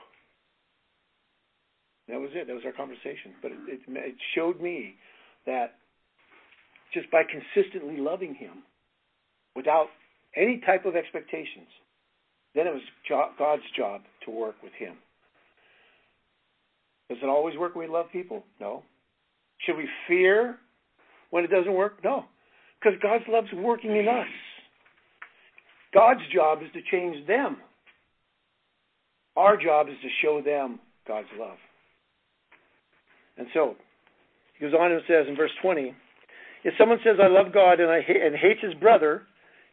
[2.08, 2.46] That was it.
[2.46, 3.34] That was our conversation.
[3.42, 4.94] But it, it, it showed me
[5.44, 5.74] that
[6.96, 8.62] just by consistently loving Him
[9.54, 9.88] without
[10.34, 11.68] any type of expectations,
[12.54, 12.82] then it was
[13.38, 14.94] God's job to work with Him.
[17.10, 18.44] Does it always work when we love people?
[18.60, 18.82] No.
[19.58, 20.56] Should we fear
[21.30, 22.02] when it doesn't work?
[22.02, 22.24] No.
[22.80, 24.26] Because God's love's working in us.
[25.92, 27.58] God's job is to change them.
[29.36, 31.58] Our job is to show them God's love.
[33.38, 33.76] And so,
[34.58, 35.94] he goes on and says in verse 20,
[36.66, 39.22] if someone says, I love God and, I ha- and hates his brother,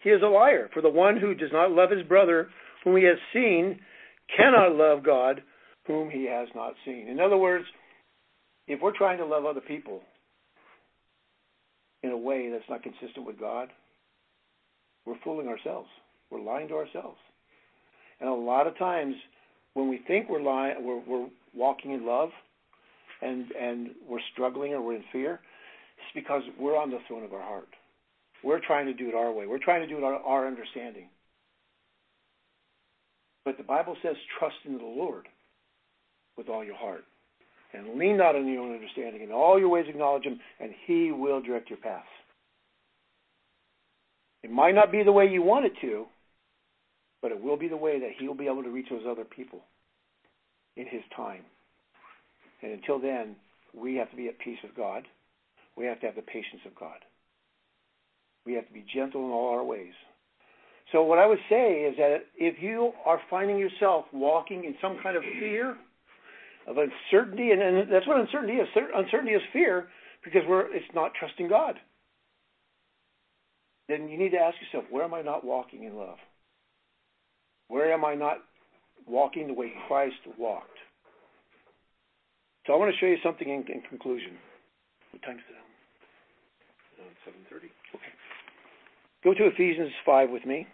[0.03, 0.69] he is a liar.
[0.73, 2.49] For the one who does not love his brother
[2.83, 3.79] whom he has seen
[4.37, 5.41] cannot love God
[5.87, 7.07] whom he has not seen.
[7.07, 7.65] In other words,
[8.67, 10.01] if we're trying to love other people
[12.03, 13.69] in a way that's not consistent with God,
[15.07, 15.89] we're fooling ourselves.
[16.29, 17.17] We're lying to ourselves.
[18.19, 19.15] And a lot of times,
[19.73, 22.29] when we think we're lying, we're, we're walking in love,
[23.21, 25.39] and and we're struggling or we're in fear,
[26.13, 27.69] because we're on the throne of our heart.
[28.43, 29.47] We're trying to do it our way.
[29.47, 31.07] We're trying to do it our, our understanding.
[33.45, 35.27] But the Bible says, trust in the Lord
[36.37, 37.03] with all your heart.
[37.73, 39.23] And lean not on your own understanding.
[39.23, 42.05] In all your ways acknowledge Him, and He will direct your paths.
[44.43, 46.05] It might not be the way you want it to,
[47.21, 49.61] but it will be the way that He'll be able to reach those other people
[50.75, 51.41] in His time.
[52.61, 53.35] And until then,
[53.73, 55.03] we have to be at peace with God.
[55.77, 56.97] We have to have the patience of God.
[58.45, 59.93] We have to be gentle in all our ways.
[60.91, 64.97] So, what I would say is that if you are finding yourself walking in some
[65.01, 65.75] kind of fear,
[66.67, 68.67] of uncertainty, and, and that's what uncertainty is.
[68.95, 69.87] Uncertainty is fear
[70.23, 71.75] because we're it's not trusting God.
[73.89, 76.17] Then you need to ask yourself, where am I not walking in love?
[77.67, 78.37] Where am I not
[79.05, 80.69] walking the way Christ walked?
[82.65, 84.37] So I want to show you something in, in conclusion.
[85.11, 85.62] What time is it
[87.03, 87.67] Uh, Seven thirty.
[87.95, 88.13] Okay.
[89.23, 90.67] Go to Ephesians five with me.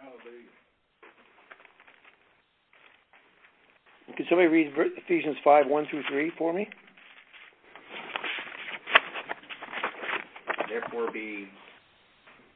[0.00, 0.48] Hallelujah.
[4.16, 6.68] Can somebody read Ephesians five one through three for me?
[10.68, 11.48] Therefore be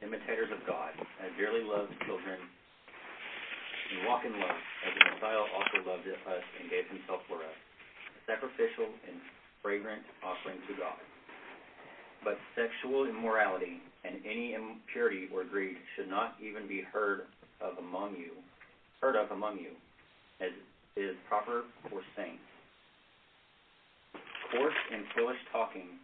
[0.01, 5.77] imitators of God, as dearly loved children, and walk in love, as the Messiah also
[5.85, 7.57] loved us and gave himself for us,
[8.17, 9.17] a sacrificial and
[9.65, 11.01] fragrant offering to God.
[12.21, 17.25] But sexual immorality and any impurity or greed should not even be heard
[17.61, 18.37] of among you,
[19.01, 19.73] heard of among you,
[20.39, 20.53] as
[20.95, 22.45] is proper for saints.
[24.53, 25.97] Coarse and foolish talking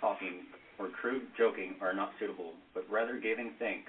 [0.00, 0.44] talking
[0.78, 3.88] or crude joking are not suitable, but rather giving thanks.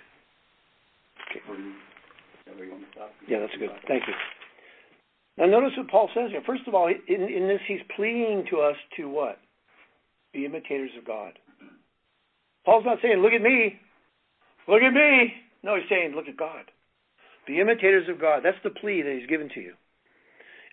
[1.29, 1.41] Okay.
[1.45, 1.75] For, is
[2.47, 3.11] that where you want to stop?
[3.27, 3.69] Yeah, that's good.
[3.87, 4.13] Thank you.
[5.37, 6.41] Now notice what Paul says here.
[6.45, 9.37] First of all, in, in this, he's pleading to us to what?
[10.33, 11.33] Be imitators of God.
[12.65, 13.79] Paul's not saying, look at me.
[14.67, 15.33] Look at me.
[15.63, 16.65] No, he's saying, look at God.
[17.47, 18.41] Be imitators of God.
[18.43, 19.73] That's the plea that he's given to you.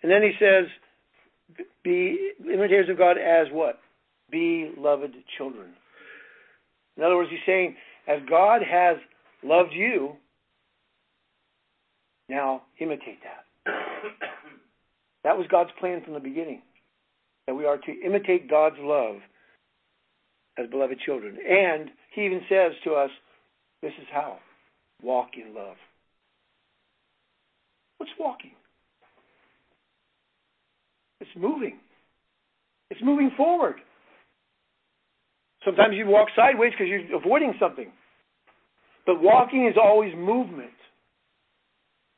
[0.01, 0.65] And then he says,
[1.83, 3.79] be imitators of God as what?
[4.31, 5.73] Be beloved children.
[6.97, 7.75] In other words, he's saying,
[8.07, 8.97] as God has
[9.43, 10.13] loved you,
[12.29, 13.73] now imitate that.
[15.23, 16.61] That was God's plan from the beginning.
[17.47, 19.17] That we are to imitate God's love
[20.57, 21.37] as beloved children.
[21.47, 23.09] And he even says to us,
[23.81, 24.37] this is how.
[25.01, 25.75] Walk in love.
[27.97, 28.51] What's walking?
[31.19, 31.79] It's moving.
[32.89, 33.75] It's moving forward.
[35.65, 37.91] Sometimes you walk sideways because you're avoiding something.
[39.05, 40.71] But walking is always movement.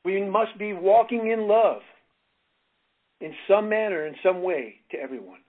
[0.03, 1.81] We must be walking in love
[3.21, 5.39] in some manner, in some way, to everyone.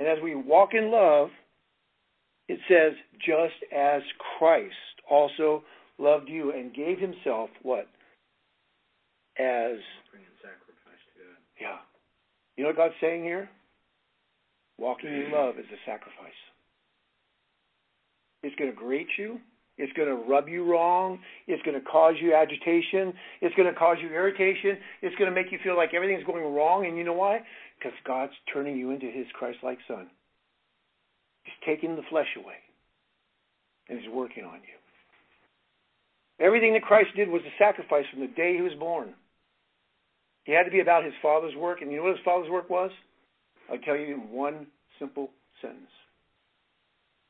[0.00, 1.28] And as we walk in love,
[2.48, 4.02] it says, just as
[4.38, 4.74] Christ
[5.08, 5.62] also
[5.98, 7.88] loved you and gave himself what?
[9.38, 9.78] As
[10.10, 11.38] Bringing sacrifice to God.
[11.60, 11.76] yeah.
[12.56, 13.48] You know what God's saying here?
[14.78, 16.32] Walking in love is a sacrifice.
[18.42, 19.38] It's going to grate you.
[19.76, 21.18] It's going to rub you wrong.
[21.48, 23.12] It's going to cause you agitation.
[23.40, 24.78] It's going to cause you irritation.
[25.02, 26.86] It's going to make you feel like everything's going wrong.
[26.86, 27.40] And you know why?
[27.78, 30.08] Because God's turning you into His Christ like Son.
[31.42, 32.54] He's taking the flesh away.
[33.88, 36.44] And He's working on you.
[36.44, 39.14] Everything that Christ did was a sacrifice from the day He was born.
[40.44, 41.82] He had to be about His Father's work.
[41.82, 42.90] And you know what His Father's work was?
[43.70, 44.68] I'll tell you in one
[45.00, 45.90] simple sentence.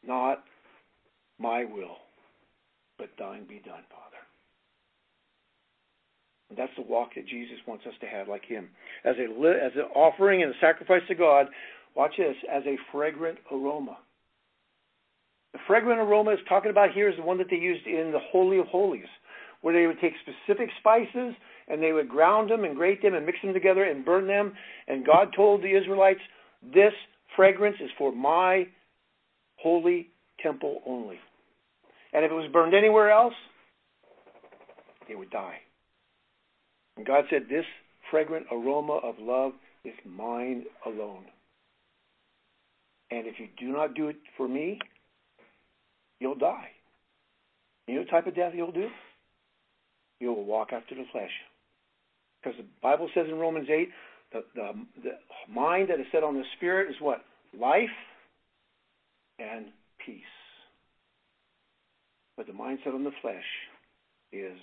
[0.06, 0.44] Not
[1.38, 1.96] my will,
[3.04, 4.22] but thine be done, Father.
[6.48, 8.68] And that's the walk that Jesus wants us to have like him.
[9.04, 11.48] As a as an offering and a sacrifice to God,
[11.94, 13.98] watch this, as a fragrant aroma.
[15.52, 18.20] The fragrant aroma is talking about here is the one that they used in the
[18.32, 19.04] Holy of Holies,
[19.60, 21.34] where they would take specific spices
[21.68, 24.52] and they would ground them and grate them and mix them together and burn them.
[24.88, 26.20] And God told the Israelites,
[26.62, 26.92] this
[27.36, 28.66] fragrance is for my
[29.56, 30.08] holy
[30.42, 31.18] temple only.
[32.14, 33.34] And if it was burned anywhere else,
[35.08, 35.58] they would die.
[36.96, 37.64] And God said, This
[38.10, 39.52] fragrant aroma of love
[39.84, 41.24] is mine alone.
[43.10, 44.78] And if you do not do it for me,
[46.20, 46.68] you'll die.
[47.86, 48.88] You know what type of death you'll do?
[50.20, 51.30] You will walk after the flesh.
[52.42, 53.88] Because the Bible says in Romans 8,
[54.32, 54.70] the, the,
[55.02, 57.22] the mind that is set on the Spirit is what?
[57.58, 57.88] Life
[59.38, 59.66] and
[60.04, 60.22] peace.
[62.36, 63.44] But the mindset on the flesh
[64.32, 64.58] is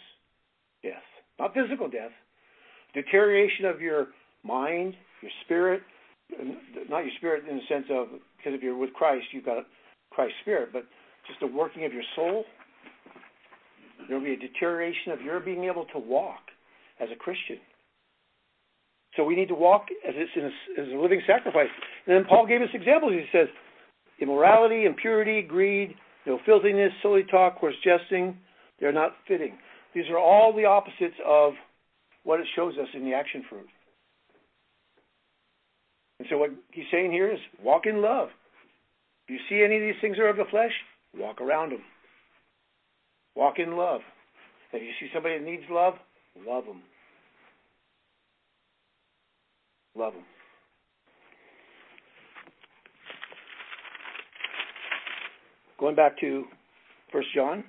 [0.83, 0.93] death.
[1.39, 2.11] Not physical death,
[2.93, 4.07] deterioration of your
[4.43, 5.81] mind, your spirit,
[6.89, 8.07] not your spirit in the sense of,
[8.37, 9.65] because if you're with Christ, you've got
[10.11, 10.83] Christ's spirit, but
[11.27, 12.43] just the working of your soul.
[14.07, 16.41] There will be a deterioration of your being able to walk
[16.99, 17.57] as a Christian.
[19.15, 21.67] So we need to walk as, a, as a living sacrifice.
[22.07, 23.13] And then Paul gave us examples.
[23.13, 23.47] He says,
[24.19, 25.95] immorality, impurity, greed,
[26.25, 28.37] no filthiness, silly talk, coarse jesting,
[28.79, 29.57] they're not fitting.
[29.93, 31.53] These are all the opposites of
[32.23, 33.67] what it shows us in the action fruit.
[36.19, 38.29] And so what he's saying here is walk in love.
[39.27, 40.71] If you see any of these things are of the flesh,
[41.17, 41.81] walk around them.
[43.35, 44.01] Walk in love.
[44.73, 45.95] If you see somebody that needs love,
[46.47, 46.81] love them.
[49.95, 50.23] Love them.
[55.81, 56.43] Going back to
[57.11, 57.63] First John.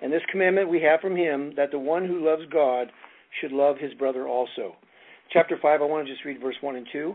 [0.00, 2.90] And this commandment we have from him that the one who loves God
[3.38, 4.74] should love his brother also.
[5.30, 7.14] Chapter 5, I want to just read verse 1 and 2.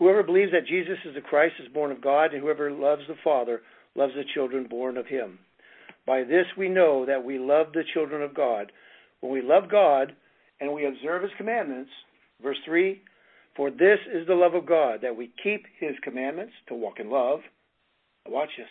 [0.00, 3.14] Whoever believes that Jesus is the Christ is born of God, and whoever loves the
[3.22, 3.60] Father
[3.94, 5.38] loves the children born of him.
[6.04, 8.72] By this we know that we love the children of God.
[9.20, 10.16] When we love God
[10.60, 11.90] and we observe his commandments,
[12.42, 13.00] verse 3
[13.54, 17.08] For this is the love of God, that we keep his commandments to walk in
[17.08, 17.38] love.
[18.28, 18.66] Watch this.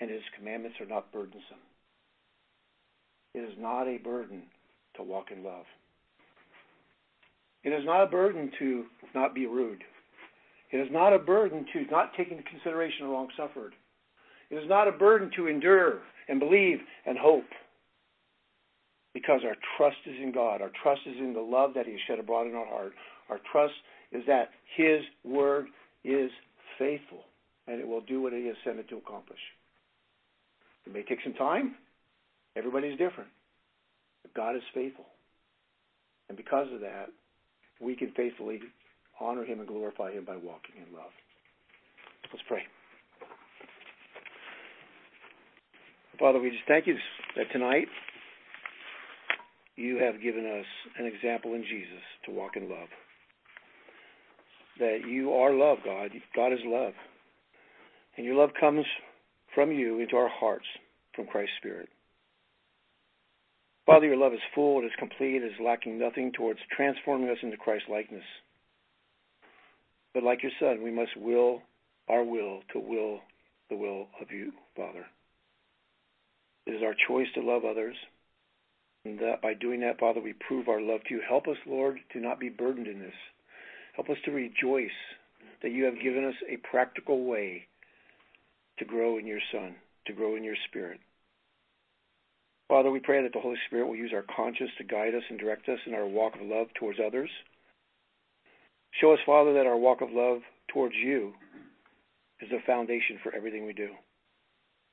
[0.00, 1.62] And his commandments are not burdensome.
[3.34, 4.42] It is not a burden
[4.96, 5.64] to walk in love.
[7.64, 8.84] It is not a burden to
[9.14, 9.82] not be rude.
[10.70, 13.74] It is not a burden to not take into consideration the wrong suffered.
[14.50, 17.44] It is not a burden to endure and believe and hope.
[19.14, 20.60] Because our trust is in God.
[20.60, 22.92] Our trust is in the love that He has shed abroad in our heart.
[23.30, 23.74] Our trust
[24.12, 25.66] is that His word
[26.04, 26.30] is
[26.78, 27.24] faithful
[27.66, 29.38] and it will do what He has sent it to accomplish.
[30.86, 31.76] It may take some time.
[32.56, 33.30] Everybody's different.
[34.22, 35.06] But God is faithful.
[36.28, 37.06] And because of that,
[37.80, 38.60] we can faithfully
[39.20, 41.10] honor Him and glorify Him by walking in love.
[42.32, 42.62] Let's pray.
[46.18, 46.96] Father, we just thank you
[47.36, 47.88] that tonight
[49.76, 50.66] you have given us
[50.98, 52.88] an example in Jesus to walk in love.
[54.78, 56.10] That you are love, God.
[56.34, 56.92] God is love.
[58.16, 58.84] And your love comes
[59.54, 60.66] from you into our hearts
[61.14, 61.88] from Christ's Spirit.
[63.86, 67.38] Father, your love is full, it is complete, it is lacking nothing towards transforming us
[67.42, 68.24] into Christ likeness.
[70.14, 71.60] But like your Son, we must will
[72.08, 73.20] our will to will
[73.70, 75.06] the will of you, Father.
[76.66, 77.96] It is our choice to love others.
[79.04, 81.20] And that by doing that, Father, we prove our love to you.
[81.28, 83.14] Help us, Lord, to not be burdened in this.
[83.94, 84.88] Help us to rejoice
[85.62, 87.66] that you have given us a practical way
[88.78, 89.74] to grow in your Son,
[90.06, 91.00] to grow in your Spirit.
[92.68, 95.38] Father, we pray that the Holy Spirit will use our conscience to guide us and
[95.38, 97.30] direct us in our walk of love towards others.
[99.00, 100.38] Show us, Father, that our walk of love
[100.72, 101.34] towards you
[102.40, 103.90] is the foundation for everything we do.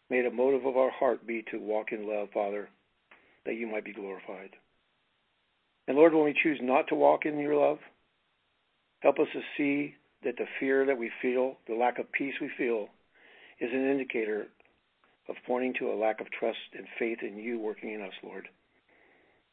[0.10, 2.70] May the motive of our heart be to walk in love, Father,
[3.46, 4.52] that you might be glorified.
[5.88, 7.80] And Lord, when we choose not to walk in your love,
[9.00, 12.52] help us to see that the fear that we feel, the lack of peace we
[12.58, 12.90] feel,
[13.62, 14.47] is an indicator
[15.30, 18.47] of pointing to a lack of trust and faith in you working in us, Lord.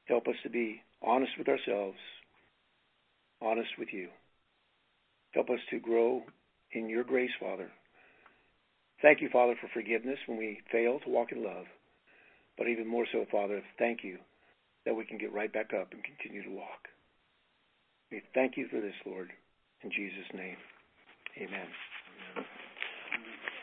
[0.07, 1.99] Help us to be honest with ourselves,
[3.43, 4.09] honest with you.
[5.33, 6.23] Help us to grow
[6.73, 7.71] in your grace, Father.
[9.03, 11.67] Thank you, Father, for forgiveness when we fail to walk in love.
[12.57, 14.19] But even more so, Father, thank you
[14.85, 16.89] that we can get right back up and continue to walk.
[18.11, 19.31] We thank you for this, Lord.
[19.85, 20.57] In Jesus' name,
[21.37, 21.69] amen.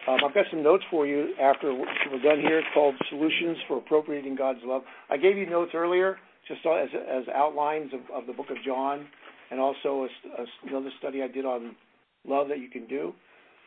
[0.07, 4.35] Um, I've got some notes for you after we're done here called Solutions for Appropriating
[4.35, 4.83] God's Love.
[5.09, 9.07] I gave you notes earlier just as, as outlines of, of the book of John
[9.49, 11.75] and also a, a, another study I did on
[12.23, 13.13] love that you can do.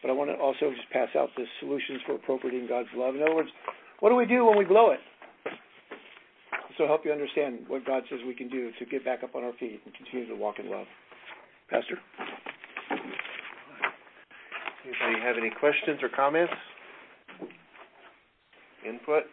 [0.01, 3.17] But I want to also just pass out the solutions for appropriating God's love.
[3.17, 3.51] In other words,
[3.99, 5.01] what do we do when we blow it?
[6.77, 9.43] So help you understand what God says we can do to get back up on
[9.43, 10.87] our feet and continue to walk in love.
[11.69, 11.99] Pastor?
[14.89, 16.53] Anybody have any questions or comments?
[18.87, 19.25] Input?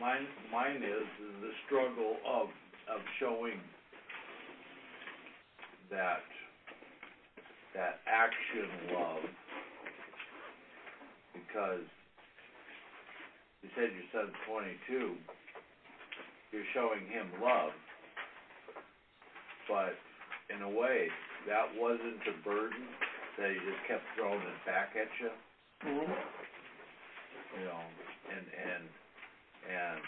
[0.00, 1.06] Mine, mine is
[1.42, 2.48] the struggle of,
[2.88, 3.60] of showing
[5.90, 6.24] that,
[7.74, 9.24] that action love.
[11.34, 11.84] Because
[13.62, 15.14] you said your son's twenty-two,
[16.52, 17.72] you're showing him love.
[19.68, 19.94] But
[20.50, 21.08] in a way,
[21.46, 22.86] that wasn't a burden
[23.38, 25.30] that he just kept throwing it back at you.
[25.84, 26.08] Mhm.
[27.58, 27.80] you know,
[28.30, 28.84] and and
[29.68, 30.00] and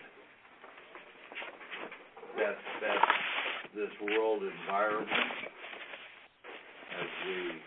[2.36, 3.12] that's that's
[3.74, 5.10] this world environment
[6.98, 7.62] as we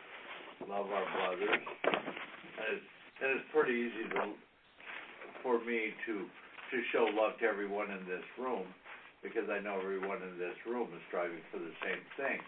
[0.67, 1.61] love our brothers.
[1.83, 2.85] And it's,
[3.21, 4.33] and it's pretty easy to
[5.43, 6.13] for me to
[6.71, 8.65] to show love to everyone in this room
[9.23, 12.41] because I know everyone in this room is striving for the same thing.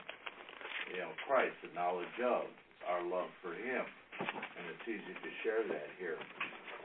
[0.93, 2.49] You know, Christ, the knowledge of
[2.89, 3.85] our love for Him,
[4.19, 6.19] and it's easy to share that here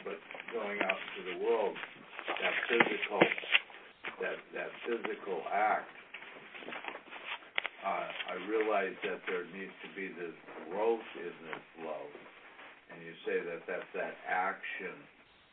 [0.05, 0.19] but
[0.53, 3.23] going out into the world, that physical,
[4.23, 5.91] that that physical act,
[7.83, 10.35] uh, I realize that there needs to be this
[10.71, 12.13] growth in this love,
[12.93, 14.95] and you say that that's that action,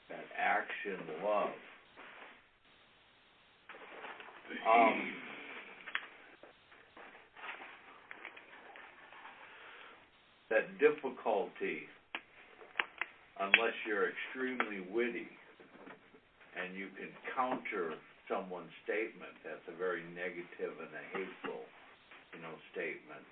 [0.10, 1.56] that action love.
[4.46, 5.14] Um,
[10.50, 11.90] that difficulty
[13.40, 15.28] unless you're extremely witty
[16.56, 18.00] and you can counter
[18.32, 21.62] someone's statement that's a very negative and a hateful,
[22.34, 23.28] you know, statement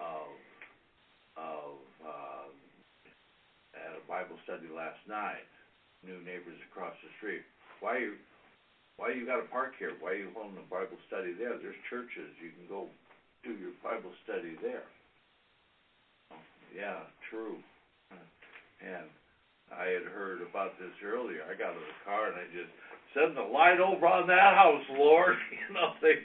[0.00, 0.32] of
[1.36, 2.48] of uh,
[3.76, 5.48] at a Bible study last night,
[6.04, 7.44] new neighbors across the street.
[7.80, 8.12] Why you
[9.02, 9.90] why you got to park here?
[9.98, 11.58] Why are you holding a Bible study there?
[11.58, 12.86] There's churches you can go
[13.42, 14.86] do your Bible study there.
[16.70, 17.58] Yeah, true.
[18.78, 19.10] And
[19.74, 21.42] I had heard about this earlier.
[21.50, 22.70] I got of the car and I just
[23.10, 25.34] send the light over on that house, Lord.
[25.50, 26.22] You know, they,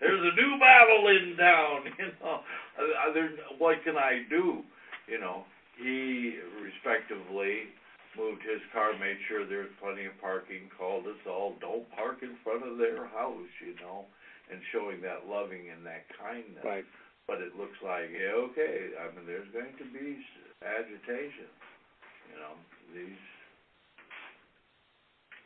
[0.00, 1.88] there's a new battle in town.
[1.98, 2.40] You know,
[2.76, 4.60] uh, there, what can I do?
[5.06, 5.44] You know,
[5.80, 7.72] he respectively
[8.16, 12.36] moved his car, made sure there's plenty of parking, called us all, don't park in
[12.44, 13.52] front of their house.
[13.60, 14.06] You know,
[14.50, 16.64] and showing that loving and that kindness.
[16.64, 16.84] Right.
[17.26, 18.96] But it looks like yeah, okay.
[18.96, 20.16] I mean, there's going to be
[20.64, 21.50] agitation.
[22.32, 22.54] You know,
[22.96, 23.24] these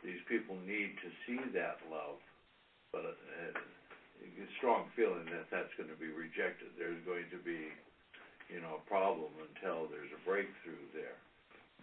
[0.03, 2.19] these people need to see that love,
[2.91, 3.59] but uh,
[4.23, 6.71] a strong feeling that that's going to be rejected.
[6.79, 7.67] There's going to be,
[8.47, 11.19] you know, a problem until there's a breakthrough there.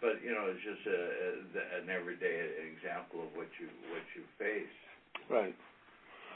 [0.01, 4.25] But you know, it's just a, a, an everyday example of what you what you
[4.41, 4.75] face.
[5.29, 5.55] Right.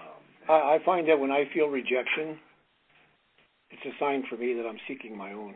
[0.00, 2.38] Um, I, I find that when I feel rejection,
[3.70, 5.54] it's a sign for me that I'm seeking my own.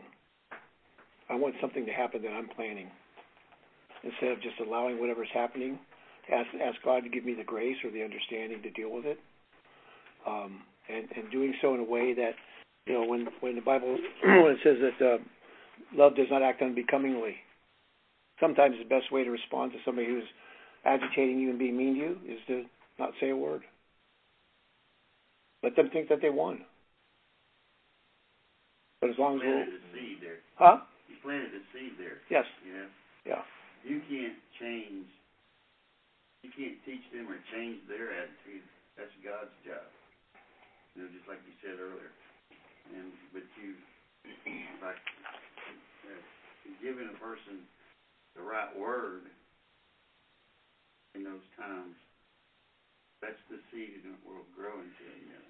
[1.29, 2.89] I want something to happen that I'm planning
[4.03, 5.77] instead of just allowing whatever's happening.
[6.33, 9.19] Ask ask God to give me the grace or the understanding to deal with it,
[10.27, 12.33] um, and and doing so in a way that
[12.85, 15.17] you know when when the Bible when it says that uh,
[15.95, 17.35] love does not act unbecomingly.
[18.39, 20.23] Sometimes the best way to respond to somebody who's
[20.85, 22.63] agitating you and being mean to you is to
[22.97, 23.61] not say a word.
[25.63, 26.63] Let them think that they won.
[29.01, 30.39] But as long as planted we're, a seed there.
[30.55, 30.77] huh?
[31.07, 32.19] You planted a seed there.
[32.31, 32.47] Yes.
[32.63, 32.87] You know,
[33.27, 33.43] Yeah.
[33.83, 35.07] you can't change.
[36.43, 38.63] You can't teach them or change their attitude.
[38.95, 39.83] That's God's job.
[40.95, 42.11] You know, just like you said earlier.
[42.95, 43.75] And but you,
[44.83, 44.99] like,
[46.07, 46.19] uh,
[46.81, 47.63] giving a person
[48.39, 49.27] the right word
[51.15, 51.91] in those times.
[53.19, 55.03] That's the seed that will grow into.
[55.03, 55.43] You know,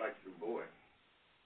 [0.00, 0.64] like your boy.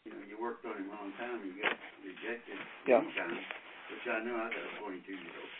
[0.06, 1.42] You know, you worked on him a long time.
[1.42, 1.74] You got
[2.06, 2.56] rejected
[2.86, 3.02] Yeah.
[3.02, 3.42] many times,
[3.90, 4.38] which I know.
[4.38, 5.50] I got a 22 year old.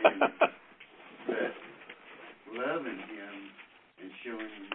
[0.00, 0.20] And,
[1.28, 1.52] but
[2.56, 3.36] loving him
[4.00, 4.70] and showing him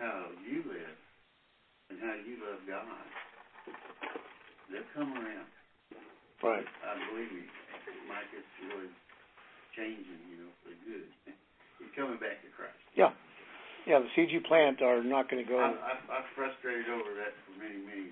[0.00, 0.98] how you live
[1.90, 3.06] and how you love God,
[4.72, 5.46] they'll come around.
[6.42, 6.66] Right.
[6.84, 7.44] I believe me,
[8.06, 8.90] Mike is really
[9.74, 11.10] changing, you know, for good.
[11.78, 12.78] He's coming back to Christ.
[12.96, 13.12] Yeah.
[13.84, 14.00] Yeah.
[14.02, 15.60] The you plant are not going to go.
[15.60, 15.92] I, I,
[16.22, 18.08] I've frustrated over that for many, many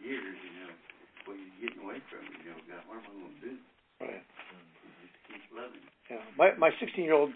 [0.00, 0.72] years, you know.
[1.26, 3.54] Well, you're getting away from me, you know, God, what am I going to do?
[4.00, 4.24] Right.
[4.24, 5.84] Just keep loving.
[6.08, 6.24] Yeah.
[6.40, 7.34] My my 16 year old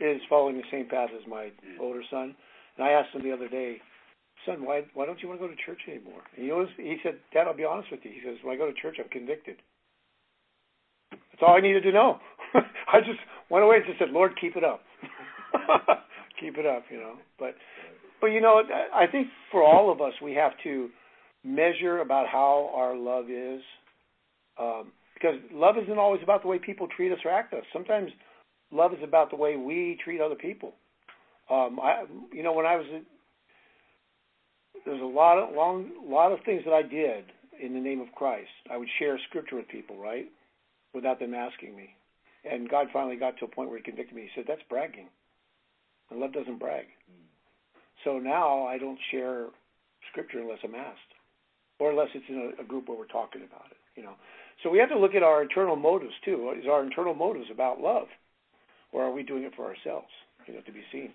[0.00, 1.80] is following the same path as my Yeah.
[1.80, 2.34] older son,
[2.76, 3.82] and I asked him the other day,
[4.46, 6.22] son, why why don't you want to go to church anymore?
[6.36, 8.12] And he was he said, Dad, I'll be honest with you.
[8.12, 9.56] He says, when I go to church, I'm convicted.
[11.44, 12.18] All I needed to know.
[12.54, 13.18] I just
[13.50, 14.80] went away and just said, Lord, keep it up.
[16.40, 17.14] keep it up, you know.
[17.38, 17.54] But
[18.20, 18.62] but you know,
[18.94, 20.88] I think for all of us, we have to
[21.44, 23.60] measure about how our love is,
[24.58, 27.64] um, because love isn't always about the way people treat us or act us.
[27.72, 28.10] Sometimes
[28.72, 30.72] love is about the way we treat other people.
[31.50, 32.86] Um, I, you know, when I was,
[34.86, 37.24] there's a lot of long, lot of things that I did
[37.62, 38.48] in the name of Christ.
[38.70, 40.26] I would share scripture with people, right,
[40.94, 41.96] without them asking me.
[42.44, 44.22] And God finally got to a point where He convicted me.
[44.22, 45.08] He said, "That's bragging,
[46.10, 46.86] and love doesn't brag."
[48.04, 49.46] So now I don't share
[50.10, 51.14] scripture unless I'm asked,
[51.78, 53.80] or unless it's in a, a group where we're talking about it.
[53.96, 54.14] You know,
[54.62, 56.52] so we have to look at our internal motives too.
[56.58, 58.08] Is our internal motives about love,
[58.92, 60.12] or are we doing it for ourselves?
[60.46, 61.14] You know, to be seen.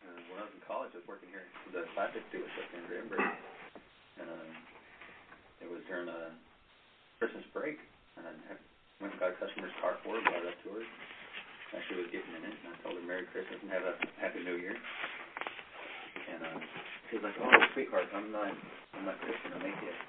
[0.00, 1.44] Uh, when I was in college, I was working here
[1.76, 6.32] the plastic dealership in Denver, and uh, it was during a
[7.20, 7.76] Christmas break,
[8.16, 8.58] and I had,
[9.02, 10.86] went and got a customer's car for her, brought it up to her.
[11.90, 14.44] She was getting in it, and I told her Merry Christmas and have a Happy
[14.46, 14.76] New Year.
[14.76, 16.60] And uh,
[17.10, 18.54] she was like, "Oh, sweetheart, I'm not,
[18.94, 20.02] I'm not Christian, I'm atheist."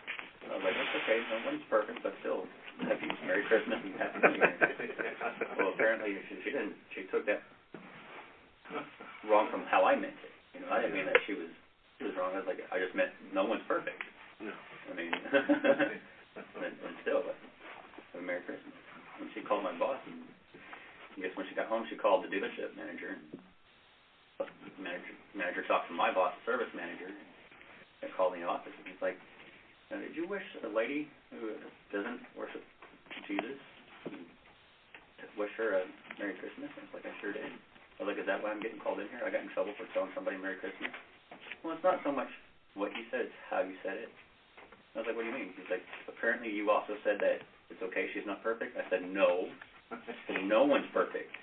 [0.44, 2.46] I was like, "That's okay, no one's perfect, but still,
[2.84, 4.54] happy Merry Christmas and Happy New Year."
[5.58, 6.76] well, apparently she, she didn't.
[6.94, 7.42] She took that
[9.26, 10.34] wrong from how I meant it.
[10.54, 11.50] You know, I didn't mean that she was
[11.98, 12.36] she was wrong.
[12.36, 14.04] I was like, I just meant no one's perfect.
[14.44, 14.52] No.
[14.52, 15.16] I mean,
[16.60, 17.40] and, and still, but
[18.14, 18.83] have Merry Christmas.
[19.20, 20.26] And she called my boss, and
[21.14, 23.14] I guess when she got home, she called the dealership manager.
[23.14, 23.38] And
[24.82, 27.10] manager manager talked to my boss, the service manager,
[28.02, 29.18] and called the office, and he's like,
[29.90, 31.54] "Did you wish a lady who
[31.94, 32.62] doesn't worship
[33.30, 33.58] Jesus
[35.38, 35.84] wish her a
[36.18, 38.62] Merry Christmas?" I was like, "I sure did." I was like, "Is that why I'm
[38.62, 39.22] getting called in here?
[39.22, 40.92] I got in trouble for telling somebody Merry Christmas."
[41.62, 42.30] Well, it's not so much
[42.74, 44.10] what you said, it's how you said it.
[44.94, 45.54] I was like, what do you mean?
[45.58, 47.42] He's like, apparently you also said that
[47.74, 48.78] it's okay, she's not perfect.
[48.78, 49.50] I said, no.
[50.46, 51.34] no one's perfect.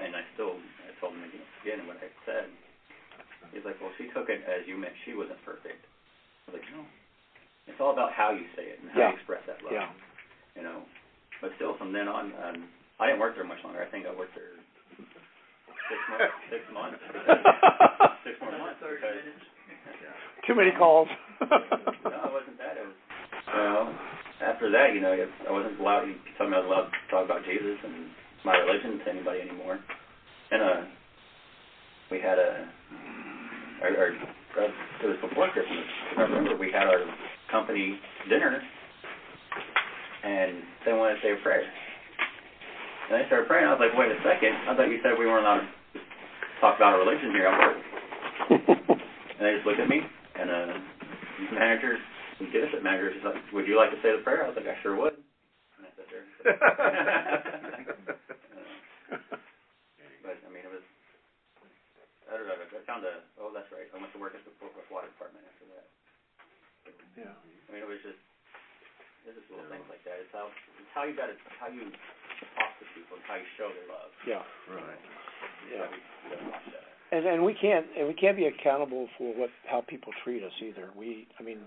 [0.00, 2.48] And I still, I told him again, again what I said.
[3.52, 5.80] He's like, well, she took it as you meant she wasn't perfect.
[6.48, 6.84] I was like, no.
[7.68, 9.08] It's all about how you say it and how Yeah.
[9.12, 9.72] you express that love.
[9.76, 9.92] Yeah.
[10.56, 10.82] You know,
[11.40, 13.84] but still, from then on, um, I didn't work there much longer.
[13.84, 14.56] I think I worked there
[15.88, 16.32] six months.
[16.50, 16.98] Six months.
[18.24, 18.80] six more months.
[18.80, 19.22] because-
[20.48, 21.08] Too many calls.
[21.40, 22.80] no, it wasn't that.
[22.80, 22.96] It was,
[23.52, 23.92] well,
[24.40, 26.06] after that, you know, I wasn't allowed.
[26.06, 28.06] You told me I was allowed to talk about Jesus and
[28.44, 29.78] my religion to anybody anymore.
[30.50, 30.80] And uh,
[32.10, 32.68] we had a,
[33.82, 35.86] our, our, it was before Christmas.
[36.16, 37.02] I remember we had our
[37.50, 38.62] company dinner,
[40.24, 41.66] and they wanted to say a prayer.
[43.10, 43.66] And they started praying.
[43.66, 44.54] I was like, wait a second.
[44.68, 46.00] I thought you said we weren't allowed to
[46.60, 47.78] talk about our religion here at work.
[49.38, 50.02] And they just looked at me,
[50.34, 50.66] and uh,
[51.46, 51.94] the manager,
[52.38, 54.68] the dealership manager, was like, "Would you like to say the prayer?" I was like,
[54.70, 56.22] "I sure would." And I sat there.
[56.22, 56.46] Uh,
[60.22, 60.86] but I mean, it was.
[62.30, 62.54] I don't know.
[62.54, 63.26] I found a.
[63.42, 63.90] Oh, that's right.
[63.90, 65.86] I went to work at the Fort Water Department after that.
[67.18, 67.34] yeah.
[67.34, 68.22] I mean, it was just.
[69.26, 70.22] It's just little things like that.
[70.22, 70.46] It's how.
[70.78, 71.34] It's how you got to.
[71.58, 71.90] How you
[72.54, 73.18] talk to people.
[73.18, 74.14] It's how you show their love.
[74.22, 74.46] Yeah.
[74.70, 75.02] Right.
[75.74, 75.90] Yeah.
[75.90, 75.98] We
[76.30, 76.86] gotta watch that.
[77.10, 80.52] And and we can't and we can't be accountable for what how people treat us
[80.60, 80.90] either.
[80.94, 81.58] We I mean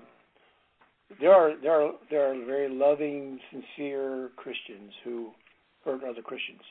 [1.19, 5.31] there are there are there are very loving, sincere Christians who
[5.83, 6.61] hurt other Christians.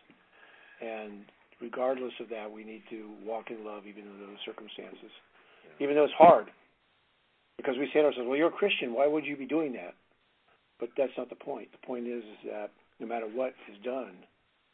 [0.81, 1.25] And
[1.61, 5.11] regardless of that, we need to walk in love even in those circumstances.
[5.79, 6.47] Even though it's hard.
[7.57, 9.95] Because we say to ourselves, Well, you're a Christian, why would you be doing that?
[10.79, 11.69] But that's not the point.
[11.73, 14.15] The point is, is that no matter what is done,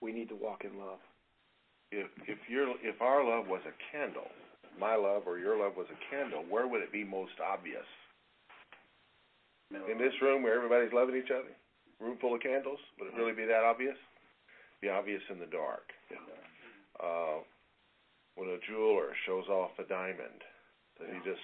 [0.00, 0.98] we need to walk in love.
[1.90, 4.30] if if your if our love was a candle,
[4.78, 7.86] my love or your love was a candle, where would it be most obvious?
[9.70, 11.50] In this room where everybody's loving each other,
[11.98, 13.96] room full of candles, would it really be that obvious?
[14.80, 15.90] Be obvious in the dark.
[17.02, 17.42] Uh,
[18.36, 20.44] when a jeweler shows off a diamond,
[21.00, 21.42] that he just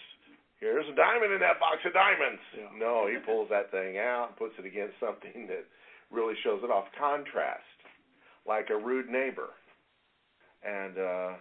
[0.60, 2.40] here's a diamond in that box of diamonds.
[2.54, 2.70] Yeah.
[2.78, 5.66] No, he pulls that thing out and puts it against something that
[6.12, 6.86] really shows it off.
[6.94, 7.66] Contrast,
[8.46, 9.50] like a rude neighbor.
[10.62, 11.32] And uh,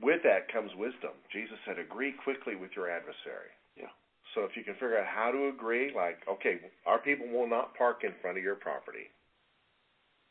[0.00, 1.12] with that comes wisdom.
[1.32, 3.92] Jesus said, "Agree quickly with your adversary." Yeah.
[4.36, 7.72] So if you can figure out how to agree, like, okay, our people will not
[7.72, 9.08] park in front of your property,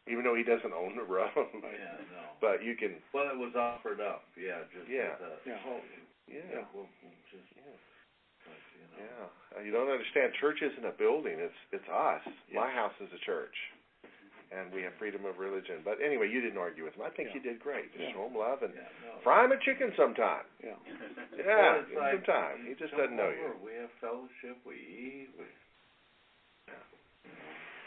[0.06, 1.34] even though he doesn't own the road.
[1.34, 2.38] Yeah, no.
[2.38, 5.18] But you can, Well, it was offered up, yeah, just Yeah.
[5.18, 5.58] as a, Yeah.
[5.66, 5.82] oh,
[6.30, 7.49] yeah, we'll, we'll just,
[8.45, 9.01] but, you know.
[9.01, 9.64] yeah.
[9.66, 10.34] You don't understand.
[10.38, 11.41] Church isn't a building.
[11.41, 12.22] It's it's us.
[12.53, 13.56] My house is a church,
[14.51, 15.81] and we have freedom of religion.
[15.83, 17.03] But anyway, you didn't argue with him.
[17.05, 17.91] I think you did great.
[17.93, 18.13] Just Yeah.
[18.13, 19.19] show him love and Yeah, no.
[19.23, 20.45] fry him a chicken sometime.
[20.63, 20.75] Yeah.
[21.37, 22.57] Yeah, Well, it's give him like, some time.
[22.65, 23.53] He just doesn't know you.
[23.63, 25.45] We have fellowship, we eat, we,
[26.69, 27.31] you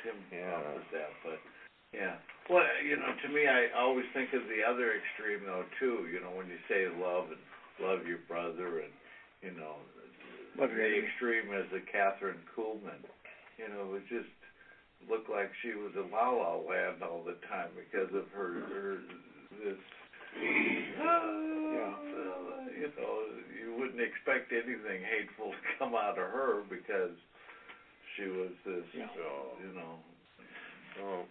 [0.03, 0.55] Tim Yeah.
[0.55, 1.41] offers that, but,
[1.93, 2.17] yeah.
[2.49, 6.21] Well, you know, to me, I always think of the other extreme though, too, you
[6.21, 7.41] know, when you say love and
[7.79, 8.93] love your brother and,
[9.43, 9.77] you know,
[10.57, 12.99] Love the extreme is the Kathryn Kuhlman,
[13.59, 14.27] you know, it was just
[15.09, 18.99] looked like she was in La La Land all the time because of her, her,
[19.63, 19.77] this,
[20.35, 21.95] Yeah.
[21.95, 23.25] uh, you know,
[23.61, 27.13] you wouldn't expect anything hateful to come out of her because
[28.17, 29.05] she was this, Yeah.
[29.05, 29.99] uh, you know,
[31.01, 31.25] Oh,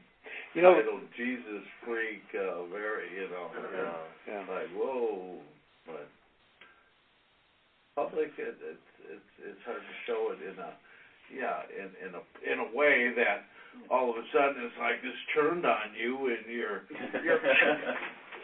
[0.53, 3.93] You know titled Jesus freak, uh, very, you know, yeah.
[4.28, 4.39] yeah.
[4.47, 5.39] like whoa,
[5.86, 6.07] but
[7.95, 8.80] public, it, it's
[9.11, 10.74] it's it's hard to show it in a
[11.34, 13.45] yeah in in a in a way that
[13.91, 16.84] all of a sudden it's like it's turned on you and you're
[17.23, 17.41] you're.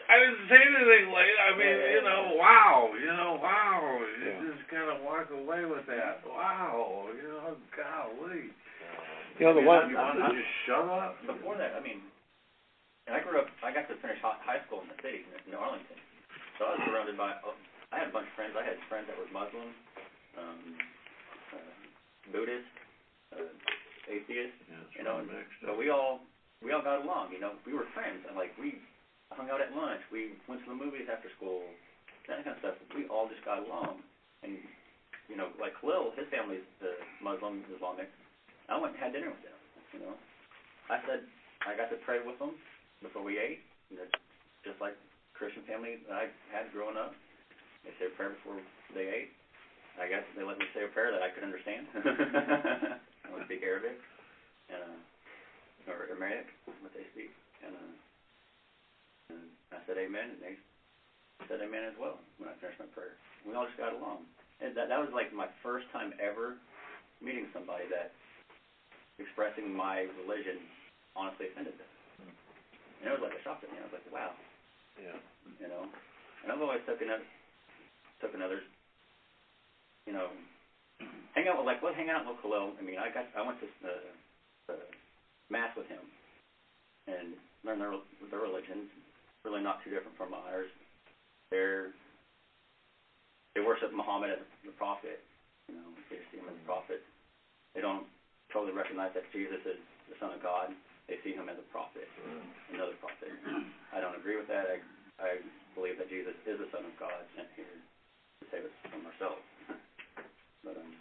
[0.04, 1.38] I didn't say anything late.
[1.40, 3.80] I mean, you know, wow, you know, wow.
[4.20, 4.52] You Yeah.
[4.52, 6.20] just kind of walk away with that.
[6.28, 8.52] Wow, you know, golly.
[9.40, 11.16] You know, the one, You want to just shut up?
[11.24, 12.04] Before that, I mean,
[13.08, 13.48] and I grew up.
[13.64, 15.96] I got to finish high school in the city, in Arlington.
[16.60, 17.40] So I was surrounded by.
[17.40, 17.56] oh,
[17.88, 18.52] I had a bunch of friends.
[18.60, 19.72] I had friends that were Muslim,
[20.36, 20.60] um,
[22.32, 22.68] Buddhist,
[23.34, 23.50] uh,
[24.08, 24.56] atheist.
[24.68, 25.20] Yeah, You know,
[25.64, 26.24] So we all
[26.62, 27.32] we all got along.
[27.32, 28.80] You know, we were friends, and like we
[29.32, 30.00] hung out at lunch.
[30.12, 31.64] We went to the movies after school.
[32.28, 32.76] That kind of stuff.
[32.96, 34.00] We all just got along,
[34.40, 34.56] and
[35.28, 38.08] you know, like Khalil, his family's uh, Muslim, Islamic.
[38.68, 39.58] I went and had dinner with them.
[39.92, 40.14] You know,
[40.88, 41.20] I said
[41.68, 42.56] I got to pray with them
[43.04, 43.60] before we ate.
[43.92, 44.08] You know,
[44.64, 44.96] just like
[45.36, 47.12] Christian family that I had growing up.
[47.84, 48.56] They say a prayer before
[48.96, 49.36] they ate.
[50.00, 51.86] I guess they let me say a prayer that I could understand.
[51.94, 53.94] I don't speak Arabic,
[54.68, 54.98] and uh,
[55.90, 56.46] or Aramaic,
[56.82, 57.30] what they speak,
[57.62, 57.92] and uh,
[59.30, 60.54] and I said amen, and they
[61.48, 63.14] said amen as well when I finished my prayer.
[63.46, 64.26] We all just got along,
[64.60, 66.56] and that that was like my first time ever
[67.22, 68.10] meeting somebody that
[69.18, 70.58] expressing my religion
[71.14, 71.90] honestly offended them.
[73.00, 73.78] And it was like a shock to me.
[73.78, 74.32] I was like, wow,
[74.98, 75.14] Yeah.
[75.60, 75.86] you know.
[76.42, 77.22] And I've always took another,
[78.20, 78.60] took another,
[80.06, 80.28] you know,
[81.34, 82.76] hang out with like, well, hang out with Khalil.
[82.78, 83.96] I mean, I got, I went to the,
[84.68, 84.76] the
[85.50, 86.02] mass with him,
[87.08, 87.34] and
[87.64, 87.94] learned their
[88.30, 88.88] their religion.
[89.44, 90.72] Really not too different from ours.
[91.52, 91.92] They're
[93.54, 95.20] they worship Muhammad as the prophet.
[95.68, 96.68] You know, they see him as a mm-hmm.
[96.68, 97.00] prophet.
[97.72, 98.08] They don't
[98.50, 99.80] totally recognize that Jesus is
[100.10, 100.74] the Son of God.
[101.06, 102.76] They see him as a prophet, mm-hmm.
[102.76, 103.30] another prophet.
[103.92, 104.66] I don't agree with that.
[104.68, 104.80] I
[105.22, 105.38] I
[105.78, 109.44] believe that Jesus is the Son of God sent here to save us from ourselves.
[110.64, 110.92] But um,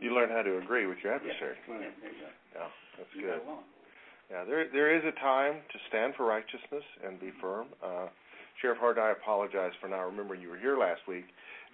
[0.00, 1.56] You learn how to agree with your adversary.
[1.68, 2.30] yeah, there you go.
[2.54, 3.40] Yeah, that's You good.
[4.30, 7.68] Yeah, there there is a time to stand for righteousness and be firm.
[7.82, 8.08] Uh,
[8.60, 11.24] Sheriff Hard, I apologize for not remembering you were here last week,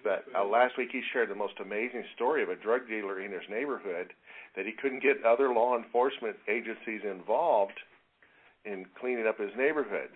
[0.03, 3.31] but uh, last week he shared the most amazing story of a drug dealer in
[3.31, 4.13] his neighborhood
[4.55, 7.75] that he couldn't get other law enforcement agencies involved
[8.63, 10.09] in cleaning up his neighborhood.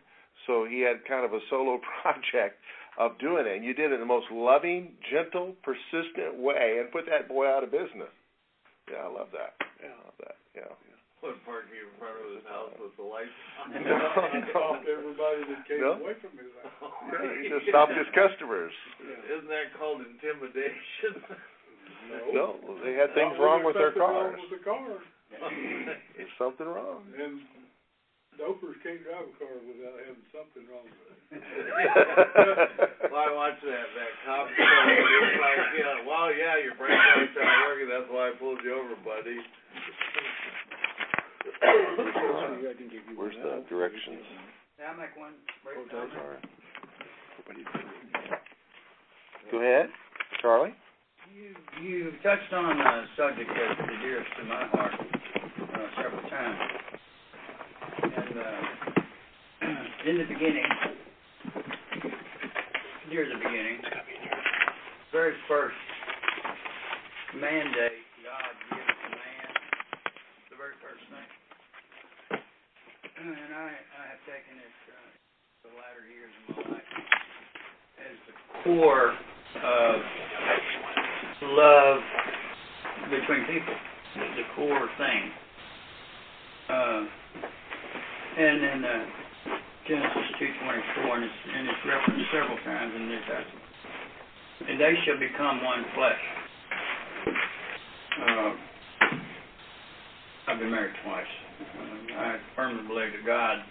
[0.48, 2.56] So he had kind of a solo project
[3.00, 6.92] of doing it, and you did it in the most loving, gentle, persistent way, and
[6.92, 8.12] put that boy out of business.
[8.92, 9.56] Yeah, I love that.
[9.80, 10.36] Yeah, I love that.
[10.52, 10.68] Yeah.
[11.24, 13.76] Put parking in front of his house with the lights on.
[13.84, 14.40] No, no.
[14.52, 16.00] Stopped everybody that came No.
[16.00, 16.96] away from his house.
[17.12, 18.72] Yeah, he just stopped his customers.
[19.04, 21.24] Isn't that called intimidation?
[22.34, 24.42] No, they had things wrong with their Something wrong cars.
[24.50, 24.98] with the car.
[26.18, 27.04] There's something wrong.
[27.14, 27.42] And
[28.40, 31.44] dopers can't drive a car without having something wrong with it.
[33.12, 34.64] well, I watched that that cop show.
[34.64, 37.92] It's like, you know, well, yeah, your brake lights aren't working.
[37.92, 39.38] That's why I pulled you over, buddy.
[41.60, 44.24] I can give you Where's the directions?
[44.80, 46.40] May I make one brief Oh, those comment?
[49.52, 49.90] Go ahead,
[50.42, 50.74] Charlie.
[51.34, 56.99] You, you touched on a subject that's dearest to my heart uh, several times.
[58.10, 59.68] And uh,
[60.10, 60.66] in the beginning,
[63.10, 63.78] near the beginning,
[65.12, 65.76] very first
[67.36, 69.50] mandate God gives to man,
[70.50, 71.30] the very first thing.
[73.20, 76.94] And I, I have taken it uh, the latter years of my life
[78.02, 80.02] as the core of
[81.44, 82.02] love
[83.10, 83.76] between people,
[84.16, 85.32] the core thing.
[86.70, 87.02] Uh,
[88.38, 89.06] and in uh,
[89.88, 93.66] Genesis 2:24, and it's, and it's referenced several times in the New Testament.
[94.70, 96.24] And they shall become one flesh.
[98.20, 98.52] Uh,
[100.48, 101.32] I've been married twice.
[101.62, 103.64] Uh, I firmly believe that God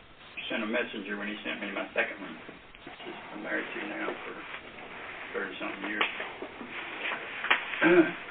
[0.50, 2.36] sent a messenger when He sent me my second one.
[3.34, 4.34] I'm married to now for
[5.38, 6.08] thirty something years.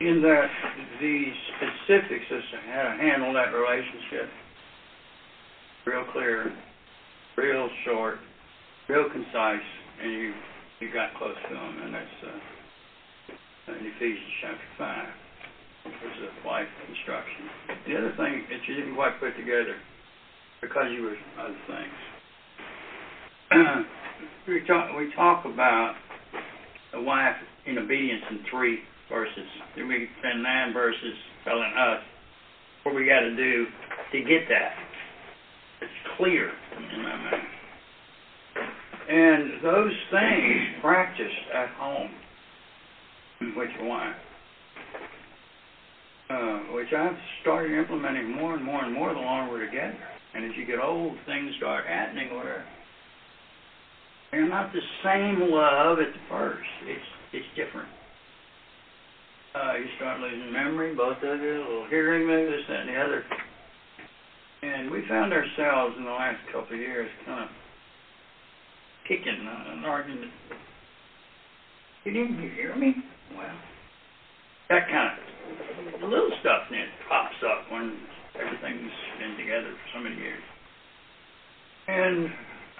[0.00, 0.50] in that
[1.00, 4.28] the specifics as to how to handle that relationship,
[6.14, 6.54] clear,
[7.36, 8.18] real short,
[8.88, 9.66] real concise,
[10.00, 10.32] and you
[10.80, 15.08] you got close to them, and that's uh, in Ephesians chapter five,
[15.84, 17.50] which was a life instruction.
[17.86, 19.76] The other thing that you didn't quite put together
[20.62, 21.98] because you were other things.
[24.48, 25.94] we talk we talk about
[26.94, 27.36] a wife
[27.66, 28.78] in obedience in three
[29.10, 29.50] verses.
[29.76, 32.00] Then we spend nine verses telling us
[32.84, 33.66] what we got to do
[34.12, 34.83] to get that.
[35.80, 37.44] It's clear in.
[39.06, 42.10] And those things practiced at home
[43.56, 44.14] which why.
[46.30, 49.98] Uh, which I've started implementing more and more and more the longer we're together.
[50.34, 52.64] And as you get old, things start happening where
[54.32, 56.66] they're not the same love at the first.
[56.86, 57.88] It's it's different.
[59.54, 62.88] Uh, you start losing memory, both of you, a little hearing, maybe this, that, and
[62.88, 63.24] the other.
[64.64, 67.50] And we found ourselves in the last couple of years kind of
[69.04, 70.32] kicking uh, an argument.
[72.04, 72.96] You didn't hear me?
[73.36, 73.56] Well,
[74.70, 77.92] that kind of the little stuff then pops up when
[78.40, 78.88] everything's
[79.20, 80.44] been together for so many years.
[81.88, 82.32] And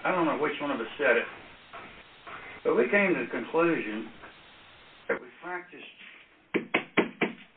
[0.09, 1.29] I don't know which one of us said it,
[2.65, 4.09] but we came to the conclusion
[5.09, 5.85] that we practiced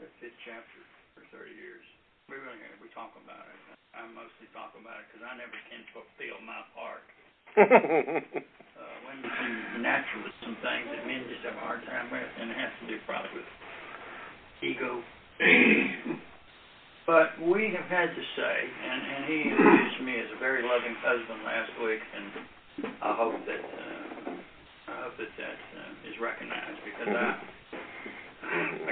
[0.04, 0.80] that fifth chapter
[1.16, 1.87] for 30 years.
[2.28, 3.60] We really we talk about it.
[3.96, 7.08] I mostly talk about it because I never can fulfill my part.
[7.56, 9.24] uh, when
[9.80, 12.86] naturally some things that men just have a hard time with, and it has to
[12.92, 13.48] do probably with
[14.60, 15.00] ego.
[17.08, 21.00] but we have had to say, and, and he introduced me as a very loving
[21.00, 22.28] husband last week, and
[23.08, 24.36] I hope that uh,
[24.92, 27.40] I hope that that uh, is recognized because I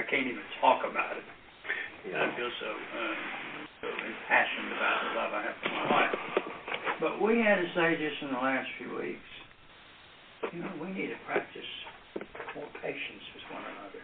[0.00, 1.26] I can't even talk about it.
[2.14, 3.14] I feel so uh,
[3.82, 6.14] so impassioned about the love I have for my wife.
[7.00, 9.30] But we had to say just in the last few weeks,
[10.54, 11.70] you know, we need to practice
[12.54, 14.02] more patience with one another.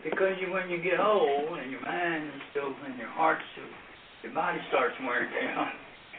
[0.00, 3.68] Because you, when you get old and your mind is still, and your heart still,
[4.22, 5.68] your body starts wearing down,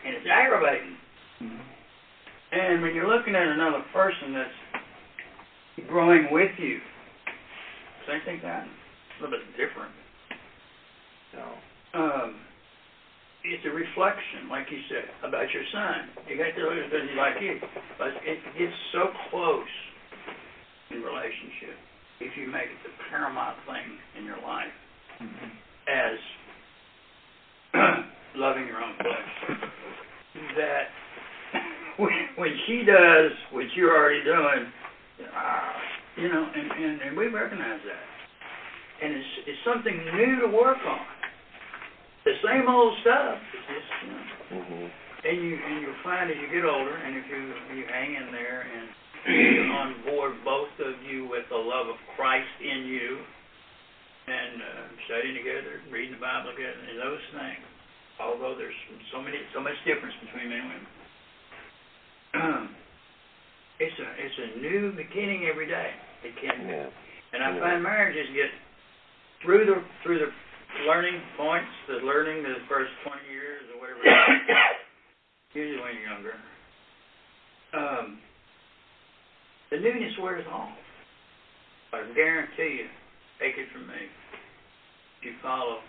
[0.06, 0.98] and it's aggravating.
[1.42, 1.66] Mm-hmm.
[2.52, 6.78] And when you're looking at another person that's growing with you,
[8.08, 8.76] same thing happens.
[9.18, 10.01] A little bit different.
[11.34, 11.48] No.
[11.94, 12.36] Um,
[13.44, 16.14] it's a reflection, like you said, about your son.
[16.30, 17.58] You got to look at it because he's like you.
[17.98, 19.74] But it gets so close
[20.92, 21.74] in relationship
[22.22, 24.76] if you make it the paramount thing in your life
[25.18, 25.50] mm-hmm.
[25.90, 26.18] as
[28.36, 29.58] loving your own flesh.
[30.58, 30.86] That
[31.98, 34.70] when, when she does what you're already doing,
[35.34, 35.74] uh,
[36.18, 38.06] you know, and, and, and we recognize that.
[39.02, 41.00] And it's, it's something new to work on
[42.26, 43.38] the same old stuff.
[43.54, 44.26] It's just, you know.
[44.62, 44.86] Mm-hmm.
[45.22, 47.42] And you and you'll find as you get older, and if you
[47.78, 48.86] you hang in there and
[49.30, 53.22] you're on board, both of you with the love of Christ in you,
[54.26, 57.66] and uh, studying together, reading the Bible together, and those things.
[58.18, 58.78] Although there's
[59.14, 60.86] so many so much difference between men and women,
[63.86, 65.94] it's a it's a new beginning every day.
[66.26, 66.78] It can be.
[67.34, 68.50] And I find marriages get
[69.46, 70.30] through the through the
[70.88, 74.02] learning points, the learning the first 20 years or whatever,
[75.54, 76.38] usually when you're younger,
[77.74, 78.20] um,
[79.70, 80.76] the newness wears off.
[81.94, 82.88] I guarantee you,
[83.40, 84.00] take it from me,
[85.20, 85.84] if you follow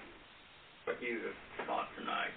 [0.84, 2.34] what you have taught tonight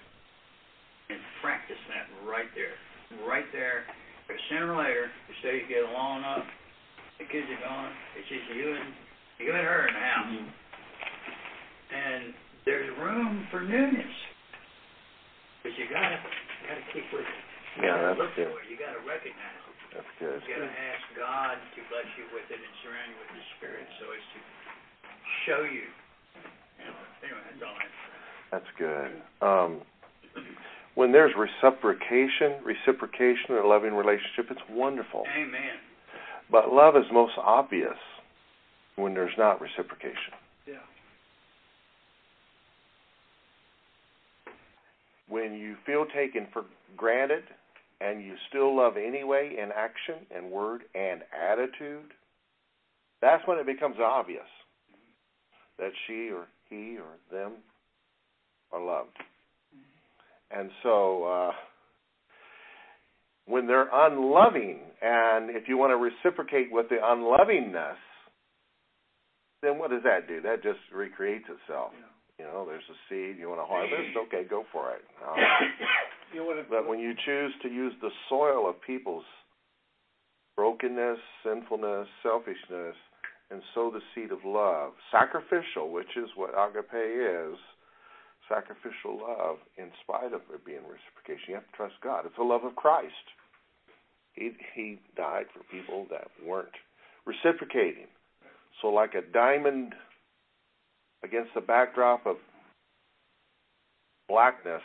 [1.10, 2.78] and practice that right there,
[3.26, 3.82] right there,
[4.26, 6.46] because sooner or later, the stage get long enough,
[7.18, 8.90] the kids are gone, it's just you and
[9.38, 10.30] you and her in the house.
[10.30, 10.65] Mm-hmm
[11.92, 12.34] and
[12.64, 14.16] there's room for newness.
[15.62, 16.18] But you gotta
[16.66, 17.42] gotta keep with it.
[17.78, 18.50] You yeah, that's look good.
[18.50, 18.70] It.
[18.70, 19.76] You gotta recognize it.
[19.94, 20.40] That's good.
[20.46, 23.86] You gotta ask God to bless you with it and surround you with His Spirit,
[23.98, 24.38] so as to
[25.46, 25.86] show you.
[27.22, 27.86] anyway, that's all I
[28.50, 29.10] That's good.
[29.42, 29.70] Um,
[30.94, 35.24] when there's reciprocation, reciprocation in a loving relationship, it's wonderful.
[35.36, 35.76] Amen.
[36.50, 37.98] But love is most obvious
[38.96, 40.32] when there's not reciprocation.
[40.66, 40.74] Yeah.
[45.28, 46.64] When you feel taken for
[46.96, 47.44] granted
[48.00, 52.12] and you still love anyway in action and word and attitude,
[53.20, 54.46] that's when it becomes obvious
[55.78, 57.54] that she or he or them
[58.72, 59.16] are loved.
[60.50, 61.52] And so uh,
[63.46, 67.96] when they're unloving, and if you want to reciprocate with the unlovingness,
[69.62, 70.40] then what does that do?
[70.42, 71.92] That just recreates itself.
[71.94, 72.06] Yeah.
[72.46, 74.14] You know, there's a seed you want to harvest.
[74.26, 75.02] Okay, go for it.
[75.26, 75.38] Um,
[76.34, 79.24] you know but when you choose to use the soil of people's
[80.56, 82.94] brokenness, sinfulness, selfishness,
[83.50, 87.56] and sow the seed of love, sacrificial, which is what agape is,
[88.48, 92.26] sacrificial love, in spite of it being reciprocation, you have to trust God.
[92.26, 93.26] It's the love of Christ.
[94.32, 96.76] He he died for people that weren't
[97.24, 98.08] reciprocating.
[98.82, 99.94] So like a diamond
[101.26, 102.36] against the backdrop of
[104.28, 104.82] blackness,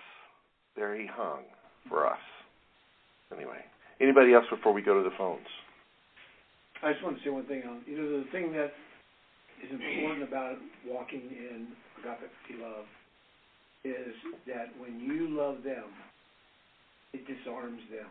[0.76, 1.44] there he hung
[1.88, 2.20] for us.
[3.36, 3.62] Anyway,
[4.02, 5.46] anybody else before we go to the phones?
[6.84, 7.62] I just want to say one thing.
[7.86, 8.74] You know, the thing that
[9.62, 11.68] is important about walking in
[12.02, 12.86] agape love
[13.84, 14.14] is
[14.48, 15.86] that when you love them,
[17.14, 18.10] it disarms them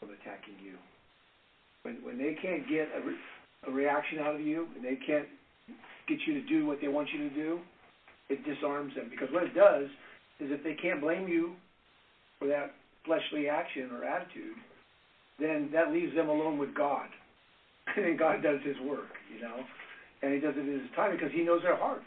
[0.00, 0.76] from attacking you.
[1.82, 3.14] When when they can't get a, re,
[3.68, 5.28] a reaction out of you and they can't
[6.10, 7.60] get you to do what they want you to do,
[8.28, 9.06] it disarms them.
[9.10, 9.86] Because what it does
[10.40, 11.54] is if they can't blame you
[12.38, 12.72] for that
[13.06, 14.58] fleshly action or attitude,
[15.38, 17.06] then that leaves them alone with God.
[17.96, 19.64] And then God does his work, you know.
[20.22, 22.06] And he does it in his time because he knows their hearts.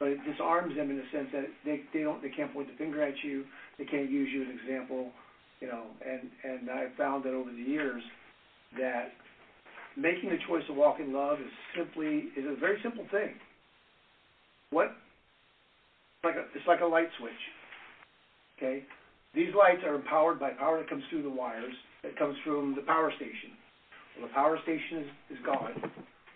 [0.00, 2.76] But it disarms them in the sense that they, they don't they can't point the
[2.76, 3.44] finger at you,
[3.78, 5.12] they can't use you as an example,
[5.60, 8.02] you know, and, and I've found that over the years
[8.76, 9.12] that
[9.96, 13.34] making the choice to walk in love is simply is a very simple thing.
[14.70, 14.92] What
[16.24, 17.42] like a, it's like a light switch.
[18.58, 18.84] Okay?
[19.34, 22.82] These lights are empowered by power that comes through the wires, that comes from the
[22.82, 23.52] power station.
[24.18, 25.72] Well, the power station is, is God.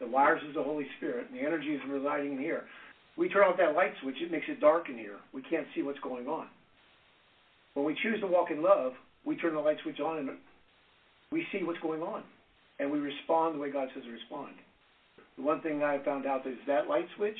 [0.00, 2.64] The wires is the Holy Spirit, and the energy is residing in here.
[3.16, 5.16] We turn off that light switch, it makes it dark in here.
[5.32, 6.46] We can't see what's going on.
[7.74, 8.92] When we choose to walk in love,
[9.24, 10.30] we turn the light switch on and
[11.32, 12.22] we see what's going on.
[12.80, 14.56] And we respond the way God says to respond.
[15.36, 17.36] The one thing I found out is that light switch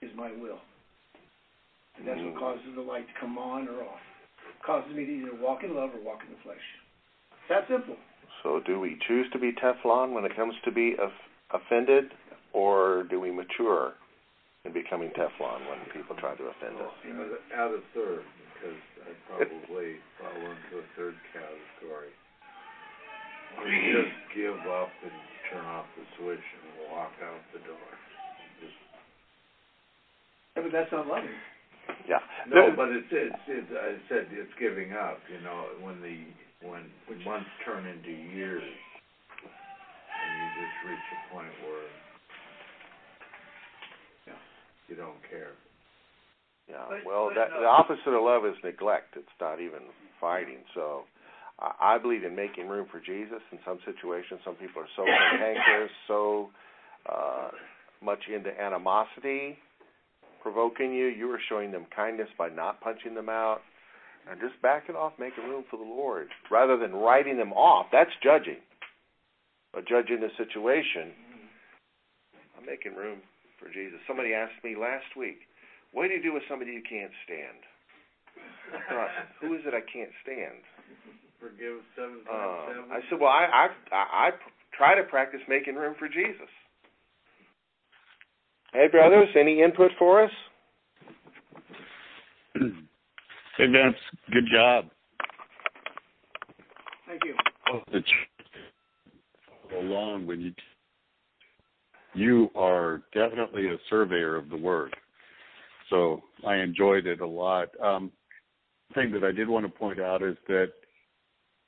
[0.00, 0.58] is my will.
[1.98, 2.38] And that's what mm.
[2.38, 4.00] causes the light to come on or off.
[4.48, 6.64] It causes me to either walk in love or walk in the flesh.
[7.32, 7.96] It's that simple.
[8.42, 10.96] So, do we choose to be Teflon when it comes to be
[11.52, 12.12] offended,
[12.54, 13.92] or do we mature
[14.64, 16.94] in becoming Teflon when people try to offend us?
[17.52, 18.24] Out of third,
[18.56, 22.16] because I probably fall into a third category.
[23.58, 25.16] Or just give up and
[25.50, 27.90] turn off the switch and walk out the door.
[28.62, 28.76] Just
[30.56, 31.34] Yeah, but that's not loving.
[32.08, 32.22] Yeah.
[32.48, 36.24] No, but it's, it's, it's, I said it's giving up, you know, when the,
[36.66, 41.88] when, when months turn into years, and you just reach a point where
[44.28, 44.40] Yeah.
[44.88, 45.54] you don't care.
[46.68, 46.86] Yeah.
[46.88, 47.60] But- Well, but that no.
[47.62, 49.16] the opposite of love is neglect.
[49.16, 49.90] It's not even
[50.20, 50.62] fighting.
[50.74, 51.04] So,
[51.60, 54.40] I, believe in making room for Jesus in some situations.
[54.44, 56.48] Some people are so cantankerous, so
[57.08, 57.48] uh,
[58.02, 59.58] much into animosity,
[60.42, 61.06] provoking you.
[61.06, 63.60] You are showing them kindness by not punching them out,
[64.30, 67.86] and just backing off, making room for the Lord, rather than writing them off.
[67.92, 68.60] That's judging.
[69.72, 71.12] But judging the situation,
[72.58, 73.18] I'm making room
[73.58, 74.00] for Jesus.
[74.06, 75.40] Somebody asked me last week,
[75.92, 77.60] what do you do with somebody you can't stand?
[79.40, 80.62] Who is it I can't stand?
[81.40, 82.90] Forgive seven times seven.
[82.92, 84.30] I said, well, I, I, I, I
[84.76, 86.48] try to practice making room for Jesus.
[88.72, 90.30] Hey, brothers, any input for us?
[93.56, 93.96] Hey Vince,
[94.32, 94.86] good job.
[97.06, 97.34] Thank you.
[97.92, 100.52] The ch- along when you
[102.14, 104.96] you are definitely a surveyor of the word,
[105.90, 107.68] so I enjoyed it a lot.
[107.84, 108.10] Um,
[108.94, 110.72] thing that I did want to point out is that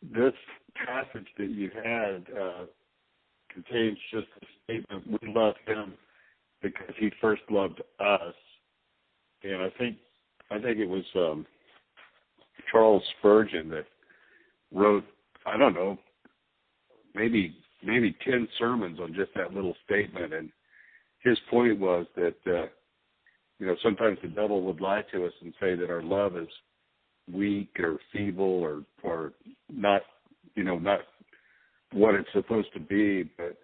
[0.02, 0.32] this
[0.86, 2.64] passage that you had uh,
[3.52, 5.94] contains just a statement: "We love Him
[6.62, 8.34] because He first loved us."
[9.42, 9.96] And I think
[10.50, 11.46] I think it was um,
[12.70, 13.86] Charles Spurgeon that
[14.72, 15.04] wrote
[15.46, 15.98] I don't know
[17.14, 20.50] maybe maybe ten sermons on just that little statement, and
[21.22, 22.66] his point was that uh,
[23.58, 26.48] you know sometimes the devil would lie to us and say that our love is
[27.30, 29.32] weak or feeble or or
[29.70, 30.02] not
[30.54, 31.00] you know not
[31.92, 33.56] what it's supposed to be, but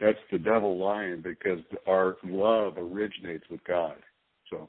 [0.00, 1.58] that's the devil lying because
[1.88, 3.96] our love originates with God.
[4.50, 4.68] So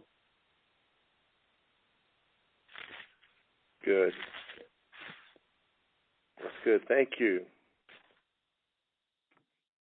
[3.85, 4.13] Good.
[6.37, 6.81] That's good.
[6.87, 7.41] Thank you.